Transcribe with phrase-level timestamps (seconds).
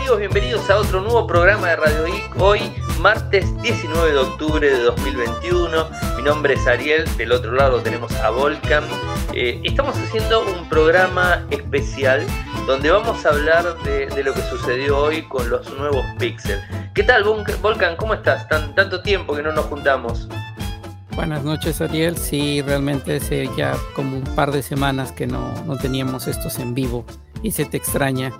[0.00, 0.18] amigos?
[0.18, 2.40] Bienvenidos a otro nuevo programa de Radio Geek.
[2.40, 2.60] Hoy,
[3.00, 5.88] martes 19 de octubre de 2021.
[6.16, 8.84] Mi nombre es Ariel, del otro lado tenemos a Volcan.
[9.34, 12.26] Eh, estamos haciendo un programa especial
[12.66, 16.60] donde vamos a hablar de, lo que sucedió hoy con los nuevos Pixel.
[16.94, 17.96] ¿Qué tal, Volcan?
[17.96, 18.48] ¿Cómo estás?
[18.48, 20.28] tanto tiempo que no nos juntamos.
[21.14, 22.16] Buenas noches, Ariel.
[22.16, 26.74] Sí, realmente hace ya como un par de semanas que no, no teníamos estos en
[26.74, 27.04] vivo
[27.42, 28.32] y se te extraña.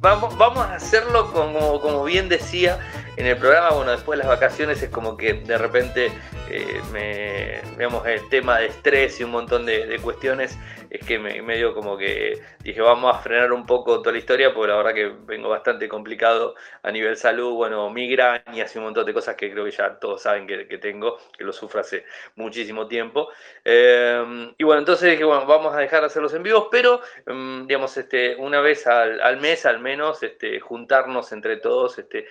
[0.00, 2.78] Vamos, vamos a hacerlo como, como bien decía
[3.20, 6.10] en el programa, bueno, después de las vacaciones es como que de repente
[6.50, 11.56] eh, me, digamos, el tema de estrés y un montón de, cuestiones es que me,
[11.56, 14.94] dio como que dije, vamos a frenar un poco toda la historia, porque la verdad
[14.94, 19.52] que vengo bastante complicado a nivel salud, bueno, migrañas y un montón de cosas que
[19.52, 22.04] creo que ya todos saben que, tengo, que lo sufro hace
[22.36, 23.28] muchísimo tiempo.
[23.64, 27.66] Eh, y bueno, entonces dije, bueno, vamos a dejar de hacerlos en vivos, pero, mm,
[27.66, 32.26] digamos, este, una vez al, mes al menos, este, juntarnos entre todos, este,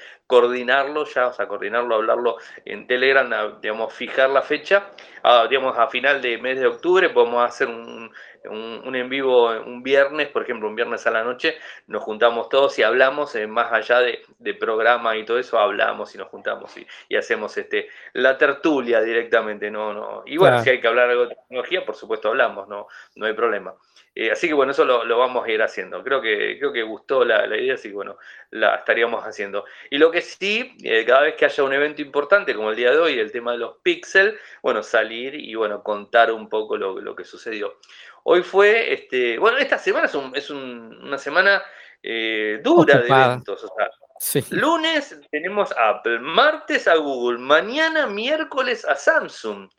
[0.80, 4.92] coordinarlo ya, o sea, coordinarlo, hablarlo en Telegram, digamos, fijar la fecha,
[5.24, 8.12] a, digamos, a final de mes de octubre podemos hacer un,
[8.46, 11.58] un, en vivo un viernes, por ejemplo, un viernes a la noche,
[11.88, 16.14] nos juntamos todos y hablamos, eh, más allá de, de, programa y todo eso, hablamos
[16.16, 20.24] y nos juntamos y, hacemos este la tertulia directamente, no, no.
[20.26, 23.34] Y bueno, si hay que hablar algo de tecnología, por supuesto hablamos, no, no hay
[23.34, 23.74] problema.
[24.16, 26.04] Eh, así que bueno, eso lo, vamos a ir haciendo.
[26.04, 28.18] Creo que, creo que gustó la, idea, así que bueno,
[28.52, 29.66] la estaríamos haciendo.
[29.90, 32.92] Y lo que sí, eh, cada vez que haya un evento importante como el día
[32.92, 37.00] de hoy, el tema de los píxeles, bueno, salir y bueno, contar un poco lo,
[37.00, 37.78] lo que sucedió.
[38.24, 41.64] Hoy fue, este, bueno, esta semana es, es una semana
[42.02, 43.64] eh, dura de eventos.
[43.64, 49.70] O sea, Lunes tenemos Apple, martes a Google, mañana miércoles a Samsung.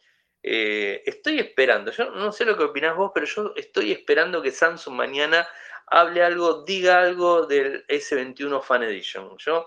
[0.42, 4.50] Eh, estoy esperando, yo no sé lo que opinás vos, pero yo estoy esperando que
[4.50, 5.46] Samsung mañana
[5.86, 9.36] hable algo, diga algo del S21 Fan Edition.
[9.38, 9.66] Yo,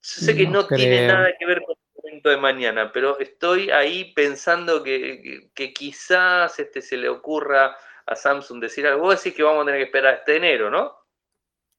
[0.00, 4.12] sé que no, tiene nada que ver con el evento de mañana, pero estoy ahí
[4.12, 9.02] pensando que, quizás este, se le ocurra a Samsung decir algo.
[9.02, 10.96] Vos decís que vamos a tener que esperar hasta enero, ¿no?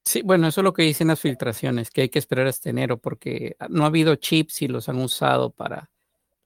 [0.06, 2.98] Sí, bueno, eso es lo que dicen las filtraciones, que hay que esperar hasta enero
[2.98, 5.90] porque no ha habido chips y los han usado para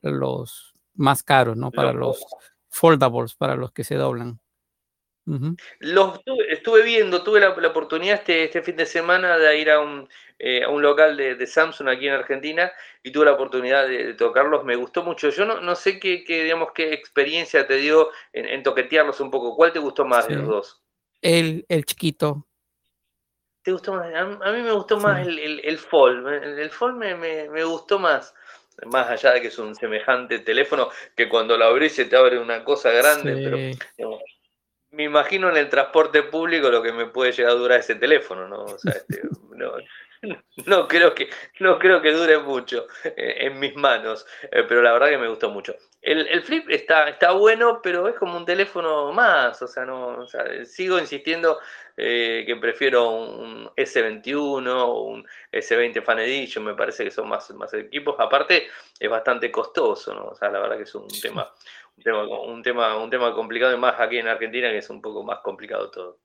[0.01, 1.71] los más caros, ¿no?
[1.71, 2.23] Para los
[2.69, 4.39] foldables, para los que se doblan.
[5.79, 10.09] Los estuve, viendo, tuve la, oportunidad este, este, fin de semana de ir a un,
[10.37, 12.71] eh, a un local de, Samsung aquí en Argentina
[13.01, 15.29] y tuve la oportunidad de, tocarlos, me gustó mucho.
[15.29, 19.55] Yo no, no sé qué, qué, digamos, qué experiencia te dio en, toquetearlos un poco.
[19.55, 20.83] ¿Cuál te gustó más de los dos?
[21.21, 22.45] El, el chiquito.
[23.61, 24.13] ¿Te gustó más?
[24.13, 26.27] A, mí me gustó más el, el, el Fold.
[26.27, 28.35] El, el Fold me, me, me, gustó más.
[28.85, 32.39] Más allá de que es un semejante teléfono que cuando lo abrís se te abre
[32.39, 34.19] una cosa grande, pero
[34.91, 38.47] me imagino en el transporte público lo que me puede llegar a durar ese teléfono,
[38.47, 38.63] ¿no?
[38.63, 39.21] O sea, este,
[39.55, 39.73] no,
[40.65, 41.29] no creo que,
[41.59, 45.27] no creo que dure mucho eh, en mis manos, eh, pero la verdad que me
[45.27, 45.75] gustó mucho.
[46.01, 50.25] El, flip está, está bueno, pero es como un teléfono más, o sea, no,
[50.65, 51.59] sigo insistiendo
[51.95, 57.49] eh, que prefiero un S21 o un S20 Fan Edition, me parece que son más,
[57.51, 58.15] más equipos.
[58.19, 58.67] Aparte,
[58.99, 60.25] es bastante costoso, ¿no?
[60.25, 61.49] O sea, la verdad que es un tema,
[61.95, 65.01] un tema, un tema, un tema complicado, y más aquí en Argentina, que es un
[65.01, 66.19] poco más complicado todo.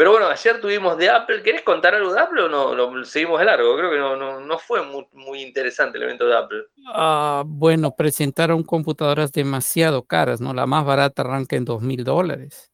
[0.00, 1.42] Pero bueno, ayer tuvimos de Apple.
[1.42, 2.74] ¿Querés contar algo de Apple o no?
[2.74, 3.76] Lo seguimos de largo.
[3.76, 6.64] Creo que no, no, fue muy, interesante el evento de Apple.
[6.86, 10.54] Ah, bueno, presentaron computadoras demasiado caras, ¿no?
[10.54, 12.72] La más barata arranca en dos mil dólares.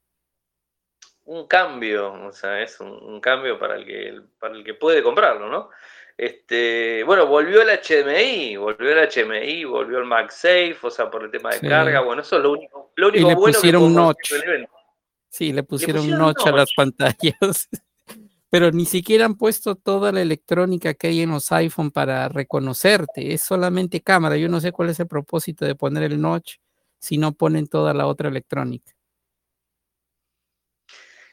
[1.24, 5.48] Un cambio, o sea, es un, cambio para el que para el que puede comprarlo,
[5.48, 5.70] ¿no?
[6.16, 11.32] Este, bueno, volvió el HDMI, volvió el HDMI, volvió el MagSafe, o sea, por el
[11.32, 12.02] tema de carga.
[12.02, 14.30] Bueno, eso es lo único, lo único bueno que un notch.
[14.30, 14.75] evento.
[15.36, 17.68] Sí, le pusieron, un notch a las pantallas.
[18.50, 23.34] Pero ni siquiera han puesto toda la electrónica que hay en los iPhone para reconocerte.
[23.34, 24.38] Es solamente cámara.
[24.38, 26.54] Yo no sé cuál es el propósito de poner el notch
[26.98, 28.96] si no ponen toda la otra electrónica.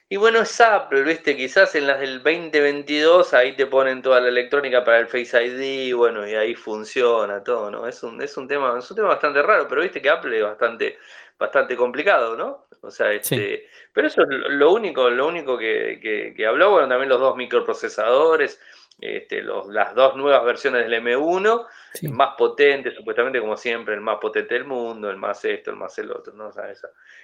[0.09, 1.37] Y bueno, es Apple, ¿viste?
[1.37, 5.95] Quizás en las del 2022 ahí te ponen toda la electrónica para el Face ID,
[5.95, 7.87] bueno, y ahí funciona todo, ¿no?
[7.87, 10.43] Es un, es un tema, es un tema bastante raro, pero viste que Apple es
[10.43, 10.99] bastante,
[11.37, 12.67] bastante complicado, ¿no?
[12.81, 17.09] O sea, este, pero eso es lo único, lo único que, que, habló, bueno, también
[17.09, 18.59] los dos microprocesadores,
[18.99, 21.65] este, los, las dos nuevas versiones del M1,
[22.11, 25.97] más potentes, supuestamente como siempre, el más potente del mundo, el más esto, el más
[25.97, 26.47] el otro, ¿no?
[26.47, 26.65] O sea,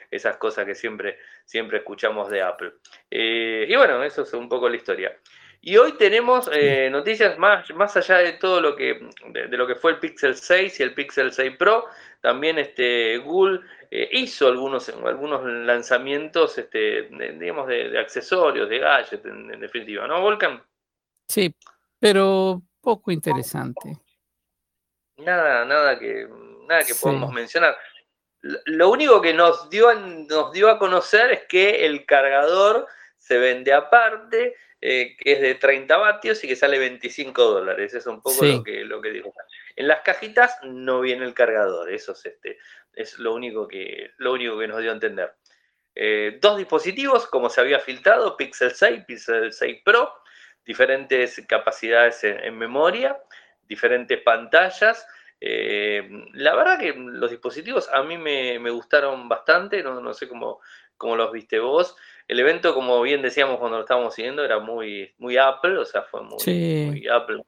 [0.10, 2.74] esas cosas que siempre, siempre escuchamos de Apple.
[3.12, 5.18] Eh, y bueno, eso es un poco la historia.
[5.62, 9.76] Y hoy tenemos eh, noticias más, más allá de todo lo que, de, lo que
[9.76, 11.86] fue el Pixel 6 y el Pixel 6 Pro.
[12.22, 13.60] También este, Google
[13.92, 20.22] eh, hizo algunos, algunos lanzamientos, este, de, digamos, de, accesorios, de gadgets, en, definitiva, ¿no,
[20.22, 20.64] Volcan?
[21.28, 21.54] Sí,
[22.00, 23.98] pero poco interesante.
[25.18, 26.26] Nada, nada que,
[26.68, 27.78] nada que podamos mencionar.
[28.42, 33.74] Lo único que nos dio, nos dio a conocer es que el cargador se vende
[33.74, 37.94] aparte, eh, que es de 30 vatios y que sale 25 dólares.
[37.94, 39.34] Es un poco lo que, lo que digo.
[39.76, 42.58] En las cajitas no viene el cargador, eso es, este,
[42.94, 45.34] es lo, único que, lo único que nos dio a entender.
[45.96, 50.14] Eh, dos dispositivos, como se había filtrado, Pixel 6, Pixel 6 Pro,
[50.66, 53.18] diferentes capacidades en, memoria,
[53.68, 55.06] diferentes pantallas.
[55.42, 60.62] Eh, la verdad que los dispositivos a mí me, gustaron bastante, no, sé cómo,
[61.00, 61.96] cómo, los viste vos.
[62.28, 66.04] El evento, como bien decíamos cuando lo estábamos siguiendo, era muy, muy Apple, o sea,
[66.04, 67.42] fue muy, Apple,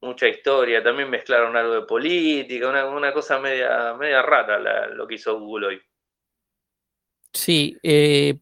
[0.00, 0.84] mucha historia.
[0.84, 5.80] También mezclaron algo de política, una, cosa media, media rara lo que hizo Google hoy.
[7.32, 8.38] Sí, eh,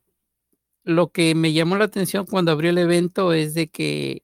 [0.85, 4.23] lo que me llamó la atención cuando abrió el evento es de que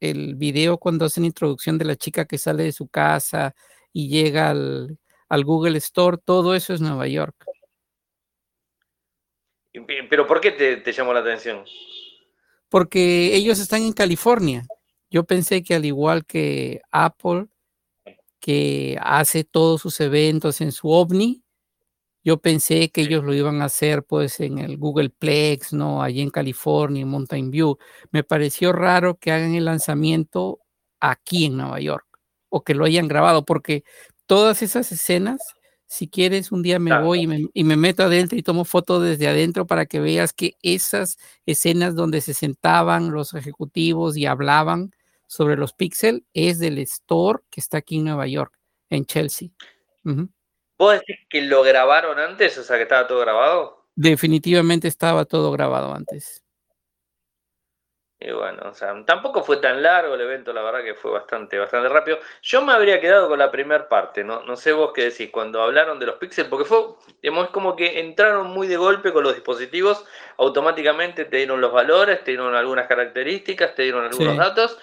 [0.00, 3.54] el video cuando hacen introducción de la chica que sale de su casa
[3.92, 4.98] y llega al,
[5.44, 7.34] Google Store, todo eso es Nueva York.
[9.84, 11.64] ¿Pero por qué te, llamó la atención?
[12.68, 14.66] Porque ellos están en California.
[15.10, 17.46] Yo pensé que al igual que Apple,
[18.40, 21.42] que hace todos sus eventos en su OVNI,
[22.24, 26.02] yo pensé que ellos lo iban a hacer pues en el Google Plex, ¿no?
[26.02, 27.78] Allí en California, en Mountain View.
[28.10, 30.58] Me pareció raro que hagan el lanzamiento
[30.98, 32.06] aquí en Nueva York
[32.48, 33.84] o que lo hayan grabado, porque
[34.26, 35.40] todas esas escenas,
[35.86, 39.66] si quieres, un día me voy y me, meto adentro y tomo fotos desde adentro
[39.66, 41.16] para que veas que esas
[41.46, 44.90] escenas donde se sentaban los ejecutivos y hablaban
[45.26, 48.52] sobre los Pixel es del store que está aquí en Nueva York,
[48.90, 49.50] en Chelsea.
[50.78, 52.58] ¿Vos decís que lo grabaron antes?
[52.58, 53.86] O sea, que estaba todo grabado.
[53.94, 56.42] Definitivamente estaba todo grabado antes.
[58.18, 61.58] Y bueno, o sea, tampoco fue tan largo el evento, la verdad que fue bastante,
[61.58, 62.18] bastante rápido.
[62.40, 64.42] Yo me habría quedado con la primera parte, ¿no?
[64.42, 66.78] No sé vos qué decís, cuando hablaron de los píxeles, porque fue,
[67.20, 70.06] digamos, como que entraron muy de golpe con los dispositivos,
[70.38, 74.78] automáticamente te dieron los valores, te dieron algunas características, te dieron algunos datos,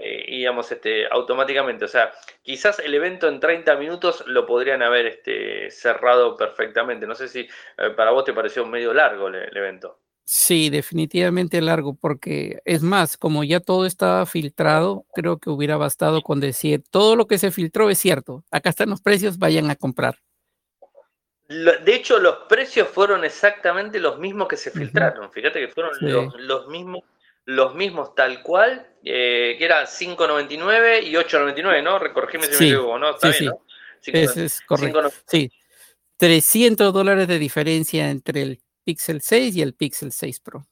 [0.00, 1.84] eh, digamos, este, automáticamente.
[1.84, 7.06] O sea, quizás el evento en 30 minutos lo podrían haber este, cerrado perfectamente.
[7.06, 7.48] No sé si
[7.78, 9.98] eh, para vos te pareció medio largo el, evento.
[10.26, 16.22] Sí, definitivamente largo, porque es más, como ya todo estaba filtrado, creo que hubiera bastado
[16.22, 19.76] con decir, todo lo que se filtró es cierto, acá están los precios, vayan a
[19.76, 20.18] comprar.
[21.48, 25.30] De hecho, los precios fueron exactamente los mismos que se filtraron.
[25.30, 25.92] Fíjate que fueron
[26.38, 27.02] los mismos
[27.46, 31.98] los mismos tal cual, eh, que era 5.99 y 8.99, ¿no?
[31.98, 33.10] Recorgime si me equivoco, ¿no?
[33.10, 33.60] Está bien, ¿no?
[34.06, 35.10] es, correcto.
[35.26, 35.50] Sí,
[36.16, 40.66] 300 dólares de diferencia entre el Pixel 6 y el Pixel 6 Pro.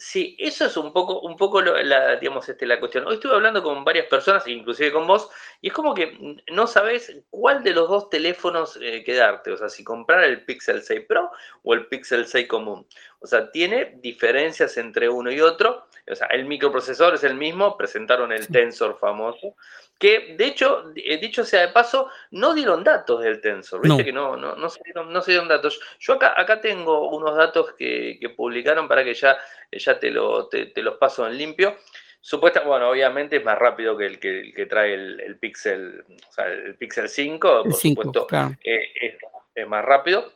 [0.00, 3.04] Sí, eso es un poco, un poco la, digamos, este, la cuestión.
[3.08, 5.28] Hoy estuve hablando con varias personas, inclusive con vos,
[5.60, 9.50] y es como que no sabes cuál de los dos teléfonos eh, quedarte.
[9.50, 11.32] O sea, si comprar el Pixel 6 Pro
[11.64, 12.86] o el Pixel 6 común.
[13.18, 15.88] O sea, tiene diferencias entre uno y otro.
[16.08, 19.56] O sea, el microprocesor es el mismo, presentaron el Tensor famoso,
[19.98, 24.12] que de hecho, eh, dicho sea de paso, no dieron datos del Tensor, viste que
[24.12, 25.80] no, no, no, se dieron, no se dieron datos.
[25.98, 29.36] Yo acá, acá tengo unos datos que, publicaron para que ya,
[29.72, 31.76] ya te, lo, te, los paso en limpio.
[32.20, 36.76] Supuesta, bueno, obviamente es más rápido que el que, trae el, Pixel, o sea, el
[36.76, 38.26] Pixel 5, por supuesto,
[38.62, 39.16] eh,
[39.54, 40.32] es, más rápido.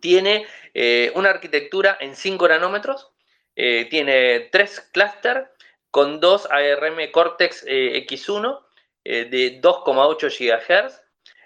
[0.00, 3.12] Tiene eh, una arquitectura en 5 nanómetros,
[3.54, 5.52] tiene tres clúster
[5.90, 8.58] con dos ARM Cortex X1
[9.04, 11.00] eh, de 2,8 GHz.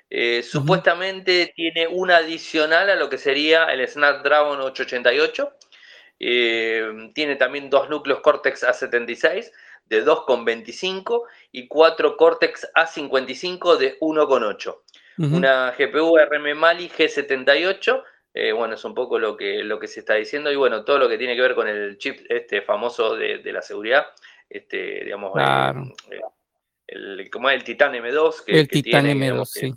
[0.08, 5.52] Eh, supuestamente tiene una adicional a lo que sería el Snapdragon 888.
[6.18, 9.50] Eh, tiene también dos núcleos Cortex A76
[9.86, 11.22] de 2,25
[11.52, 14.76] y cuatro Cortex A55 de 1,8.
[15.18, 18.04] Una GPU RM Mali G78.
[18.54, 21.08] bueno, es un poco lo que, lo que se está diciendo y bueno, todo lo
[21.08, 24.06] que tiene que ver con el chip este famoso de, la seguridad,
[24.50, 25.32] este, digamos,
[26.86, 28.44] el, como el Titan M2.
[28.44, 29.74] Que, el Titan M2, sí.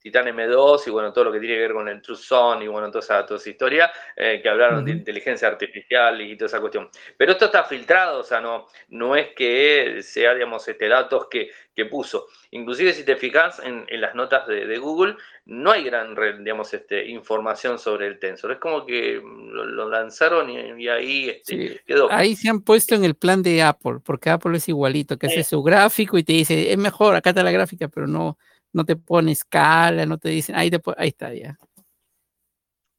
[0.00, 2.68] Titan M2 y bueno, todo lo que tiene que ver con el True Zone y
[2.68, 6.60] bueno, toda esa, toda esa historia, eh, que hablaron de inteligencia artificial y toda esa
[6.60, 6.88] cuestión.
[7.18, 11.50] Pero esto está filtrado, o sea, no, no es que sea, digamos, este, datos que,
[11.74, 12.28] que puso.
[12.50, 17.78] Inclusive si te fijas en, las notas de, Google, no hay gran, digamos, este, información
[17.78, 18.52] sobre el Tensor.
[18.52, 22.10] Es como que lo, lanzaron y, ahí este, quedó.
[22.10, 25.44] Ahí se han puesto en el plan de Apple, porque Apple es igualito, que hace
[25.44, 28.38] su gráfico y te dice, es mejor, acá está la gráfica, pero no
[28.72, 31.56] no te pone escala, no te dicen, ahí, ahí está ya.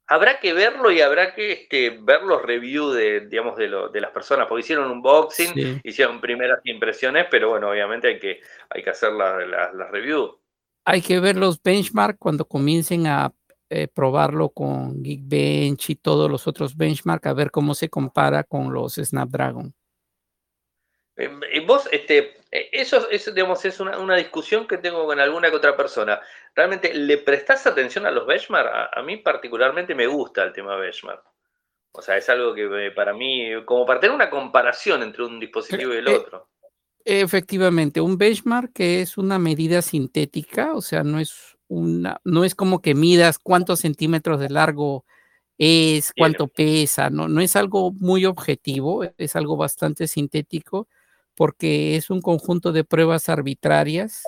[0.08, 4.12] habrá que verlo y habrá que este, ver los reviews de, digamos, de, de, las
[4.12, 8.90] personas, porque hicieron un unboxing, hicieron primeras impresiones, pero bueno, obviamente hay que, hay que
[8.90, 10.32] hacer las la, reviews.
[10.86, 13.32] Hay que ver los benchmarks cuando comiencen a
[13.70, 18.74] eh, probarlo con Geekbench y todos los otros benchmarks, a ver cómo se compara con
[18.74, 19.74] los Snapdragon.
[21.18, 25.76] Eh, vos, este, eh, eso, digamos, es una, discusión que tengo con alguna que otra
[25.76, 26.20] persona.
[26.56, 28.90] ¿Realmente le prestás atención a los benchmark?
[28.94, 31.24] A, mí particularmente me gusta el tema benchmark.
[31.94, 35.94] O sea, es algo que para mí, como para tener una comparación entre un dispositivo
[35.94, 36.48] y el otro.
[37.04, 42.56] Efectivamente, un benchmark que es una medida sintética, o sea, no es una, no es
[42.56, 45.04] como que midas cuántos centímetros de largo
[45.58, 50.88] es, cuánto pesa, no, no es algo muy objetivo, es algo bastante sintético
[51.36, 54.24] porque es un conjunto de pruebas arbitrarias,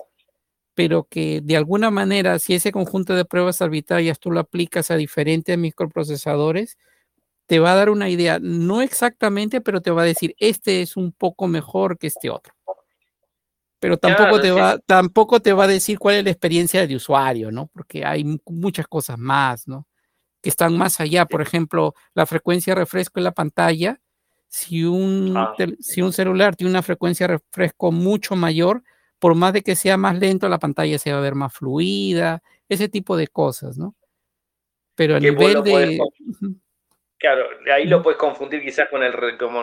[0.74, 4.95] pero que de alguna manera, si ese conjunto de pruebas arbitrarias tú lo aplicas a
[4.95, 6.77] diferentes microprocesadores,
[7.45, 10.98] te va a dar una idea, no exactamente, pero te va a decir, este es
[10.98, 12.53] un poco mejor que este otro.
[13.79, 17.51] Pero tampoco, te va, tampoco te va a decir cuál es la experiencia de usuario,
[17.51, 17.67] ¿no?
[17.67, 19.86] Porque hay muchas cosas más, ¿no?
[20.41, 21.25] Que están más allá.
[21.25, 24.00] Por ejemplo, la frecuencia de refresco en la pantalla
[24.53, 25.55] si un, ah.
[25.79, 28.83] si un celular tiene una frecuencia de refresco mucho mayor,
[29.17, 32.39] por más de que sea más lento, la pantalla se va a ver más fluida,
[32.69, 33.95] ese tipo de cosas, ¿no?
[34.93, 36.00] Pero a nivel de...
[37.17, 39.13] Claro, ahí lo puedes confundir quizás con, el,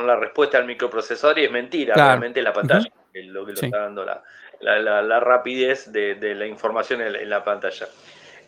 [0.06, 3.82] la respuesta al microprocesador y es mentira, realmente la pantalla, es lo que lo está
[3.82, 4.25] dando la,
[4.61, 7.87] la, rapidez de, la información en, la pantalla.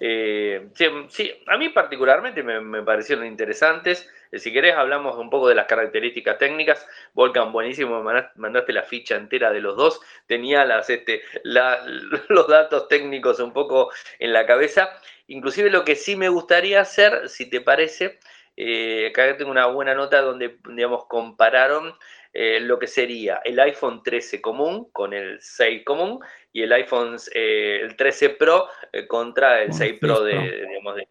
[0.05, 0.67] Eh,
[1.11, 4.11] sí, a mí particularmente me, me parecieron interesantes.
[4.33, 6.85] Eh, si querés, hablamos un poco de las características técnicas.
[7.15, 8.03] Volcan, buenísimo,
[8.35, 10.01] mandaste la ficha entera de los dos.
[10.27, 14.91] Tenía las, este, los datos técnicos un poco en la cabeza.
[15.29, 18.19] Inclusive lo que sí me gustaría hacer, si te parece,
[18.57, 21.95] eh, acá tengo una buena nota donde, digamos, compararon
[22.35, 26.19] lo que sería el iPhone 13 común con el 6 común
[26.53, 28.69] y el iPhone el 13 Pro
[29.09, 31.07] contra el 6 Pro de, digamos, de,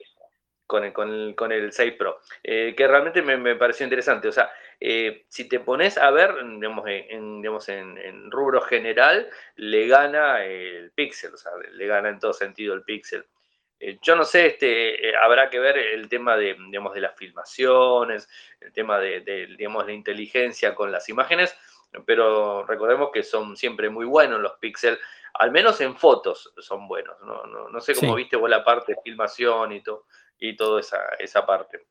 [0.71, 4.29] con el, con con el 6 Pro, eh, que realmente me, pareció interesante.
[4.29, 9.88] O sea, eh, si te pones a ver, digamos, en, digamos, en, rubro general, le
[9.88, 13.25] gana el Pixel, o sea, le gana en todo sentido el Pixel.
[13.81, 18.29] Eh, yo no sé, este, habrá que ver el tema de, digamos, de las filmaciones,
[18.62, 19.19] el tema de,
[19.57, 21.53] digamos, la inteligencia con las imágenes,
[22.05, 24.98] pero recordemos que son siempre muy buenos los Pixel,
[25.33, 27.15] al menos en fotos son buenos.
[27.25, 30.05] No, no, sé cómo viste vos la parte de filmación y todo
[30.39, 31.85] y toda esa, esa parte.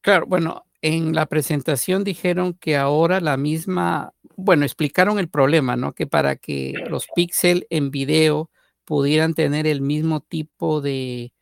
[0.00, 5.92] Claro, bueno, en la presentación dijeron que ahora la misma, bueno, explicaron el problema, ¿no?
[5.92, 8.50] Que para que los píxeles en video
[8.84, 11.32] pudieran tener el mismo tipo de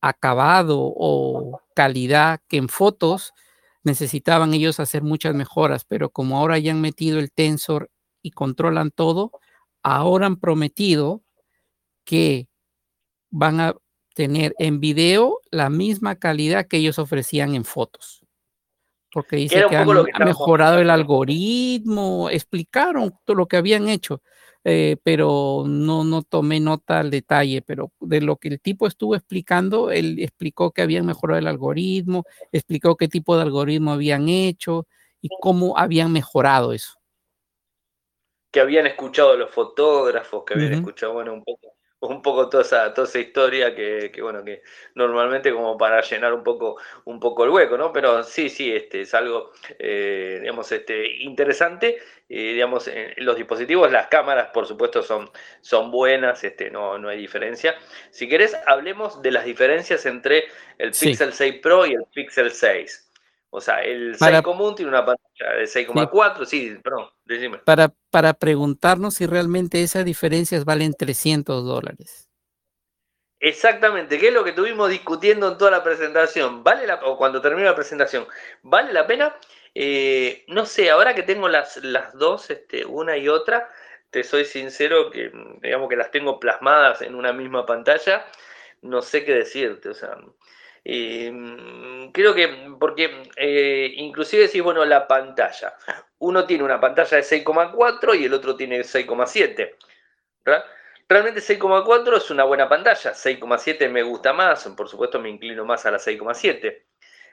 [0.00, 3.32] acabado o calidad que en fotos,
[3.84, 7.90] necesitaban ellos hacer muchas mejoras, pero como ahora ya han metido el tensor
[8.22, 9.32] y controlan todo,
[9.82, 11.22] ahora han prometido
[12.04, 12.48] que
[13.30, 13.74] van a
[14.14, 18.24] tener en video la misma calidad que ellos ofrecían en fotos.
[19.12, 19.88] Porque dice que han,
[20.24, 24.22] mejorado el algoritmo, explicaron todo lo que habían hecho,
[24.64, 29.14] eh, pero no, no tomé nota al detalle, pero de lo que el tipo estuvo
[29.14, 34.86] explicando, él explicó que habían mejorado el algoritmo, explicó qué tipo de algoritmo habían hecho
[35.20, 37.01] y cómo habían mejorado eso.
[38.52, 41.72] Que habían escuchado los fotógrafos, que habían escuchado, bueno, un poco
[42.08, 44.62] un poco toda esa, toda esa historia que, bueno, que
[44.94, 47.92] normalmente como para llenar un poco, un poco el hueco, ¿no?
[47.92, 51.98] Pero sí, sí, este es algo, eh, digamos, este, interesante.
[52.28, 55.30] digamos, en los dispositivos, las cámaras, por supuesto, son,
[55.60, 57.76] son buenas, este, no, no hay diferencia.
[58.10, 60.46] Si querés, hablemos de las diferencias entre
[60.78, 63.12] el Pixel 6 Pro y el Pixel 6.
[63.50, 67.58] O sea, el 6 común tiene una pantalla de 6,4, sí, perdón, decime.
[67.58, 72.28] Para, para preguntarnos si realmente esas diferencias valen 300 dólares.
[73.40, 76.62] Exactamente, que es lo que estuvimos discutiendo en toda la presentación.
[76.62, 78.26] ¿Vale la, o cuando termine la presentación,
[78.62, 79.34] ¿vale la pena?
[79.74, 83.68] Eh, no sé, ahora que tengo las, las dos, este, una y otra,
[84.10, 88.26] te soy sincero que digamos que las tengo plasmadas en una misma pantalla,
[88.82, 90.16] no sé qué decirte, o sea,
[90.84, 92.48] Em, creo que,
[92.78, 95.74] porque eh, inclusive si, bueno, la pantalla.
[96.18, 99.76] Uno tiene una pantalla de 6,4 y el otro tiene 6,7.
[101.08, 105.84] Realmente 6,4 es una buena pantalla, 6,7 me gusta más, por supuesto me inclino más
[105.84, 106.84] a la 6,7.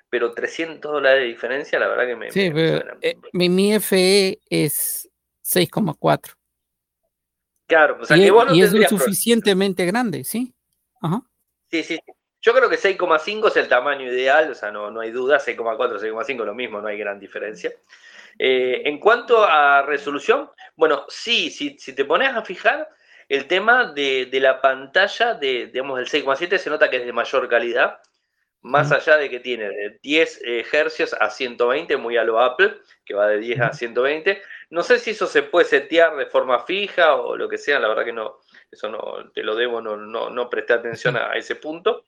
[0.09, 2.31] Pero 300 dólares de diferencia, la verdad que me...
[2.31, 5.07] Sí, eh, mi, FE es
[5.45, 6.33] 6,4.
[7.67, 10.51] Claro, o sea y, que vos no y es lo suficientemente grande, ¿sí?
[11.69, 11.99] Sí, sí,
[12.41, 15.99] Yo creo que 6,5 es el tamaño ideal, o sea, no, no hay duda, 6,4,
[15.99, 17.71] 6,5 lo mismo, no hay gran diferencia.
[18.37, 22.87] Eh, en cuanto a resolución, bueno, sí, si, si te pones a fijar,
[23.29, 27.47] el tema de, la pantalla de, digamos, el 6,7 se nota que es de mayor
[27.47, 27.99] calidad,
[28.61, 32.77] más allá de que tiene de 10 eh, Hz a 120, muy a lo Apple,
[33.05, 34.41] que va de 10 a 120.
[34.71, 37.87] No sé si eso se puede setear de forma fija o lo que sea, la
[37.87, 38.39] verdad que no,
[38.71, 42.07] eso no, te lo debo, no, no, no presté atención a ese punto.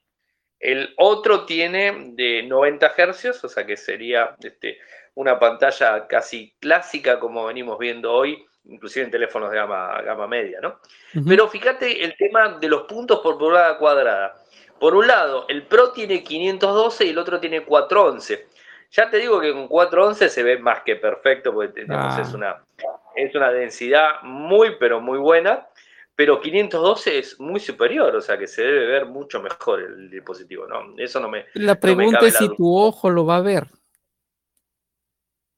[0.62, 4.78] El otro tiene de 90 Hz, o sea que sería este,
[5.14, 10.60] una pantalla casi clásica como venimos viendo hoy, inclusive en teléfonos de gama, gama media,
[10.60, 10.78] ¿no?
[11.26, 14.36] Pero fíjate el tema de los puntos por pulgada cuadrada.
[14.78, 18.46] Por un lado, el Pro tiene 512 y el otro tiene 411.
[18.92, 22.18] Ya te digo que con 411 se ve más que perfecto, porque ah.
[22.22, 22.62] es, una,
[23.16, 25.66] es una densidad muy, pero muy buena
[26.14, 30.66] pero 512 es muy superior, o sea que se debe ver mucho mejor el dispositivo,
[30.66, 30.94] ¿no?
[30.98, 31.46] Eso no me.
[31.54, 33.66] La pregunta es si tu ojo lo va a ver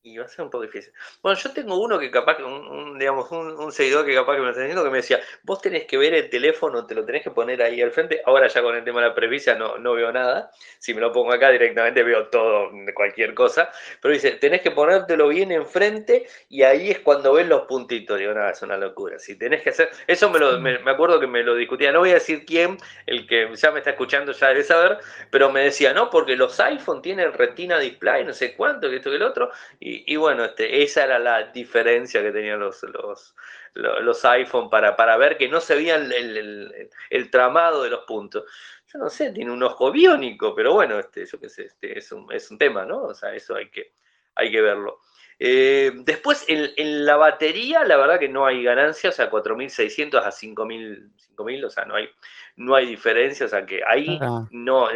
[0.04, 0.92] y va a ser un poco difícil.
[1.22, 4.60] Bueno, yo tengo uno que capaz, un, digamos, un, seguidor que capaz que me está
[4.60, 7.62] diciendo que me decía, vos tenés que ver el teléfono, te lo tenés que poner
[7.62, 8.20] ahí al frente.
[8.26, 10.50] Ahora ya con el tema de la presbicia no, no veo nada.
[10.78, 13.70] Si me lo pongo acá directamente veo todo, cualquier cosa.
[14.02, 18.18] Pero dice, tenés que ponértelo bien enfrente y ahí es cuando ves los puntitos.
[18.18, 19.18] Digo, nada, es una locura.
[19.18, 21.92] Si tenés que hacer, eso me, lo, me, acuerdo que me lo discutía.
[21.92, 24.98] No voy a decir quién, el que ya me está escuchando ya debe saber,
[25.30, 29.08] pero me decía, no, porque los iPhone tienen retina display, no sé cuánto, que esto
[29.08, 29.50] que el otro.
[29.80, 33.34] Y, y, bueno, este, esa era la diferencia que tenían los, los,
[33.74, 38.44] los, iPhone para, para ver que no se veía el, el, tramado de los puntos.
[38.92, 42.12] Yo no sé, tiene un ojo biónico, pero bueno, este, yo qué sé, este, es,
[42.12, 43.02] un, es un tema, ¿no?
[43.02, 43.92] O sea, eso hay que,
[44.34, 45.00] hay que verlo.
[45.38, 50.22] Eh, después, en, en, la batería, la verdad que no hay ganancia, o sea, 4.600
[50.22, 52.08] a 5.000, o sea, no hay,
[52.56, 54.18] no hay diferencia, o sea, que ahí
[54.50, 54.88] no,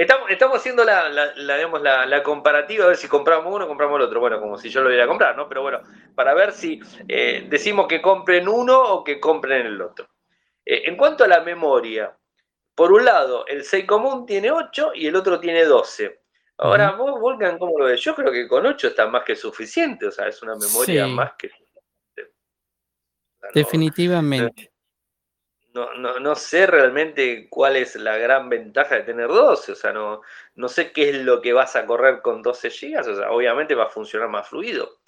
[0.00, 4.06] Estamos, estamos haciendo la, la, la, comparativa, a ver si compramos uno o compramos el
[4.06, 4.18] otro.
[4.18, 5.46] Bueno, como si yo lo iba a comprar, ¿no?
[5.46, 5.82] Pero bueno,
[6.14, 10.08] para ver si eh, decimos que compren uno o que compren el otro.
[10.64, 12.16] Eh, en cuanto a la memoria,
[12.74, 16.22] por un lado, el 6 común tiene 8 y el otro tiene 12.
[16.56, 18.00] Ahora, vos, Volcan, ¿cómo lo ves?
[18.00, 21.32] Yo creo que con 8 está más que suficiente, o sea, es una memoria más
[21.38, 22.32] que suficiente.
[23.52, 24.69] Definitivamente
[25.74, 29.92] no, no, no, sé realmente cuál es la gran ventaja de tener 12, o sea,
[29.92, 30.22] no,
[30.54, 33.74] no sé qué es lo que vas a correr con 12 GB, o sea, obviamente
[33.74, 34.98] va a funcionar más fluido,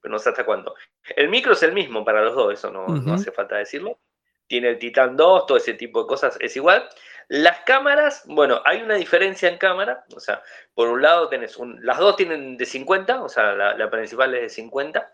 [0.00, 0.74] pero no sé hasta cuándo.
[1.16, 3.98] El micro es el mismo para los dos, eso no, no hace falta decirlo.
[4.46, 6.88] Tiene el Titan 2, todo ese tipo de cosas es igual.
[7.28, 10.42] Las cámaras, bueno, hay una diferencia en cámara, o sea,
[10.74, 14.42] por un lado tenés un, las dos tienen de 50, o sea, la, principal es
[14.42, 15.12] de 50,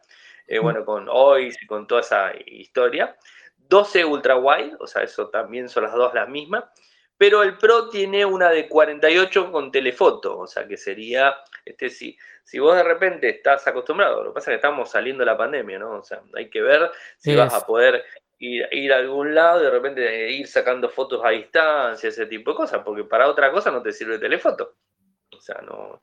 [0.48, 3.16] eh, bueno, con OIS y con toda esa historia.
[3.68, 6.64] 12 ultra wide, o sea, eso también son las dos las mismas,
[7.16, 12.16] pero el Pro tiene una de 48 con telefoto, o sea, que sería, este si,
[12.44, 15.36] si vos de repente estás acostumbrado, lo que pasa es que estamos saliendo de la
[15.36, 15.98] pandemia, ¿no?
[15.98, 18.04] O sea, hay que ver si vas a poder
[18.38, 22.56] ir, ir, a algún lado, de repente ir sacando fotos a distancia, ese tipo de
[22.56, 24.76] cosas, porque para otra cosa no te sirve el telefoto.
[25.36, 26.00] O sea, no,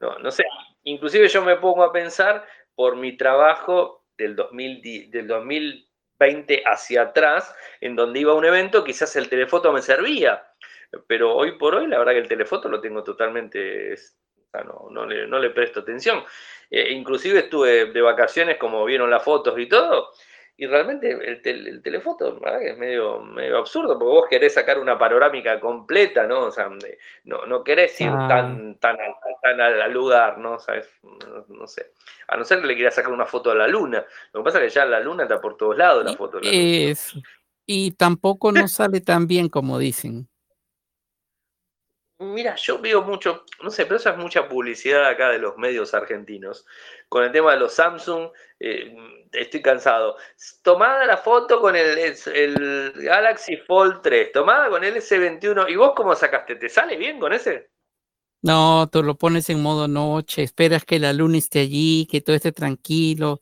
[0.00, 0.44] no, no sé.
[0.84, 5.85] Inclusive yo me pongo a pensar por mi trabajo del 2000, del 2000
[6.18, 10.46] 20 hacia atrás, en donde iba un evento, quizás el telefoto me servía.
[11.06, 13.94] Pero hoy por hoy, la verdad que el telefoto lo tengo totalmente,
[14.64, 16.24] no, no le presto atención.
[16.70, 20.10] Eh, inclusive estuve de vacaciones, como vieron las fotos y todo,
[20.58, 26.26] y realmente el, telefoto es medio, medio absurdo, porque vos querés sacar una panorámica completa,
[26.26, 26.44] ¿no?
[26.44, 26.70] O sea,
[27.24, 28.26] no, no querés ir ah.
[28.26, 28.96] tan, tan,
[29.42, 30.58] tan al lugar, ¿no?
[30.58, 30.88] ¿Sabes?
[31.48, 31.92] No, sé.
[32.28, 34.02] A no ser que le quieras sacar una foto a la luna.
[34.32, 36.46] Lo que pasa es que ya la luna está por todos lados, la foto de
[36.46, 37.24] la luna.
[37.66, 40.26] Y tampoco no sale tan bien como dicen.
[42.18, 45.92] Mira, yo veo mucho, no sé, pero esa es mucha publicidad acá de los medios
[45.92, 46.64] argentinos.
[47.10, 48.96] Con el tema de los Samsung, eh,
[49.32, 50.16] estoy cansado.
[50.62, 55.68] Tomada la foto con el, el, Galaxy Fold 3, tomada con el S21.
[55.68, 56.56] ¿Y vos cómo sacaste?
[56.56, 57.70] ¿Te sale bien con ese?
[58.40, 62.36] No, tú lo pones en modo noche, esperas que la luna esté allí, que todo
[62.36, 63.40] esté tranquilo.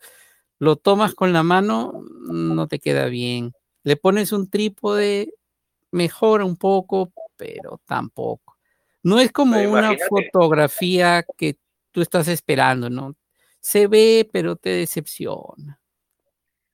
[0.59, 1.93] Lo tomas con la mano,
[2.27, 3.53] no te queda bien.
[3.85, 5.35] Le pones un trípode,
[5.93, 8.54] mejora un poco, pero tampoco.
[9.05, 11.57] No es como una fotografía que
[11.93, 13.14] tú estás esperando, ¿no?
[13.61, 15.79] Se ve, pero te decepciona.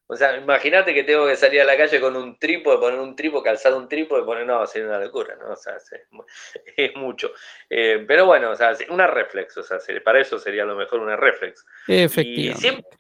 [0.07, 3.15] O sea, imagínate que tengo que salir a la calle con un trípode, poner un
[3.15, 5.53] trípode, calzar un trípode, poner, no, sería una locura, ¿no?
[5.53, 5.75] O sea,
[6.77, 7.33] es, mucho.
[7.69, 11.17] Eh, pero bueno, o sea, una reflex, o sea, para eso sería lo mejor una
[11.17, 11.65] reflex.
[11.87, 12.61] Efectivamente.
[12.61, 12.99] siempre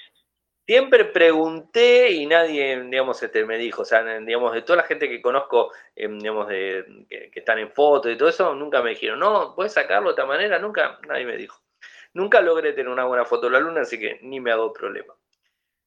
[1.13, 5.21] pregunté y nadie, digamos, este, me dijo, o sea, digamos, de toda la gente que
[5.21, 9.55] conozco, em, digamos, de, que, están en fotos y todo eso, nunca me dijeron, no,
[9.55, 11.61] puedes sacarlo de esta manera, nunca, nadie me dijo.
[12.13, 15.15] Nunca logré tener una buena foto de la luna, así que ni me hago problema.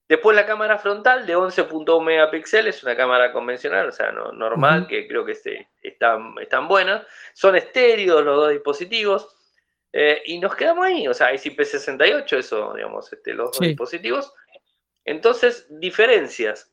[0.08, 4.86] Después la cámara frontal de 11.1 megapíxeles, es una cámara convencional, o sea, no, normal,
[4.88, 7.06] que creo que este, están, están buenas.
[7.34, 9.36] Son estéreos los dos dispositivos.
[9.94, 14.34] Eh, y nos quedamos ahí, o sea, IP68, eso, digamos, este, los dos dispositivos.
[15.06, 16.72] Entonces, diferencias.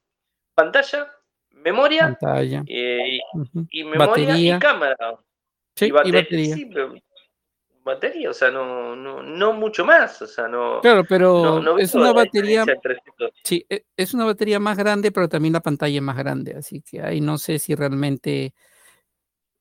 [0.55, 1.11] Pantalla,
[1.51, 2.19] memoria,
[2.67, 3.19] eh,
[3.71, 4.97] y, memoria y cámara.
[5.75, 6.57] Sí, y batería
[7.85, 10.81] batería, o sea, no, no, no mucho más, o sea, no.
[10.81, 12.65] Claro, pero es una batería.
[13.45, 16.83] Sí, e, es una batería más grande, pero también la pantalla es más grande, así
[16.83, 18.55] que ahí no sé si realmente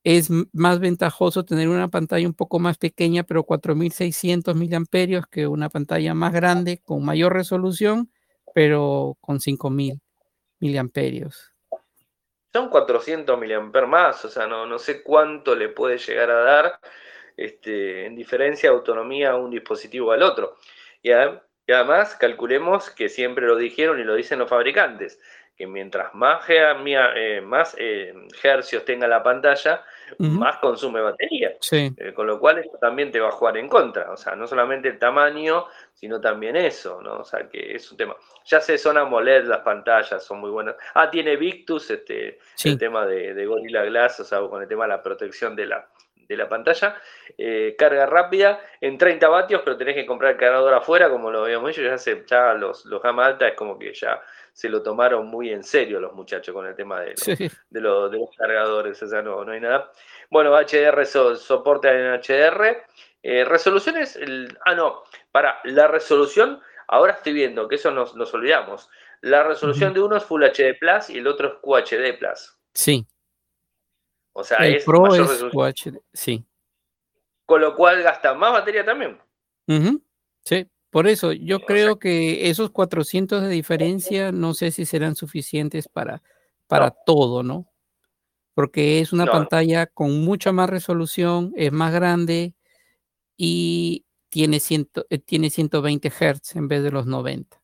[0.02, 5.68] es más ventajoso tener una pantalla un poco más pequeña, pero 4600 miliamperios que una
[5.68, 8.10] pantalla más grande con mayor resolución,
[8.54, 10.00] pero con 5000
[10.60, 11.52] miliamperios.
[12.52, 16.80] Son 400 miliamperios más, o sea, no, no sé cuánto le puede llegar a dar
[17.36, 20.56] este, en diferencia de autonomía un dispositivo al otro.
[21.02, 25.20] Y, además calculemos que siempre lo dijeron y lo dicen los fabricantes,
[25.60, 29.84] que mientras más, eh, más eh, hercios tenga la pantalla,
[30.16, 31.52] más consume batería.
[31.70, 34.10] Eh, con lo cual esto también te va a jugar en contra.
[34.10, 37.18] O sea, no solamente el tamaño, sino también eso, ¿no?
[37.18, 38.16] O sea, que es un tema.
[38.46, 40.76] Ya sé, son AMOLED las pantallas, son muy buenas.
[40.94, 44.84] Ah, tiene Victus, este, el tema de, de Gorilla Glass, o sea, con el tema
[44.84, 45.86] de la protección de la,
[46.26, 46.96] de la pantalla.
[47.36, 51.44] Eh, carga rápida en 30 vatios, pero tenés que comprar el cargador afuera, como lo
[51.44, 51.82] habíamos dicho.
[51.82, 54.22] Ya, se, ya los, los gama alta es como que ya
[54.60, 57.14] se lo tomaron muy en serio los muchachos con el tema de,
[57.70, 59.02] de, los cargadores.
[59.02, 59.90] O sea, no, no hay nada.
[60.30, 62.84] Bueno, HDR soporte en HDR.
[63.22, 64.18] Eh, resoluciones,
[64.66, 68.90] ah, no, para la resolución, ahora estoy viendo que eso nos, nos olvidamos.
[69.22, 72.58] La resolución de uno es Full HD Plus y el otro es QHD Plus.
[72.74, 73.06] Sí,
[74.34, 76.44] o sea, es Pro es sí.
[77.46, 79.18] Con lo cual gasta más batería también.
[80.44, 85.88] Sí, por eso yo creo que esos 400 de diferencia no sé si serán suficientes
[85.88, 86.22] para,
[86.66, 87.66] para todo, ¿no?
[88.54, 92.54] Porque es una pantalla con mucha más resolución, es más grande
[93.36, 97.60] y tiene, ciento, eh, tiene 120 Hz en vez de los 90.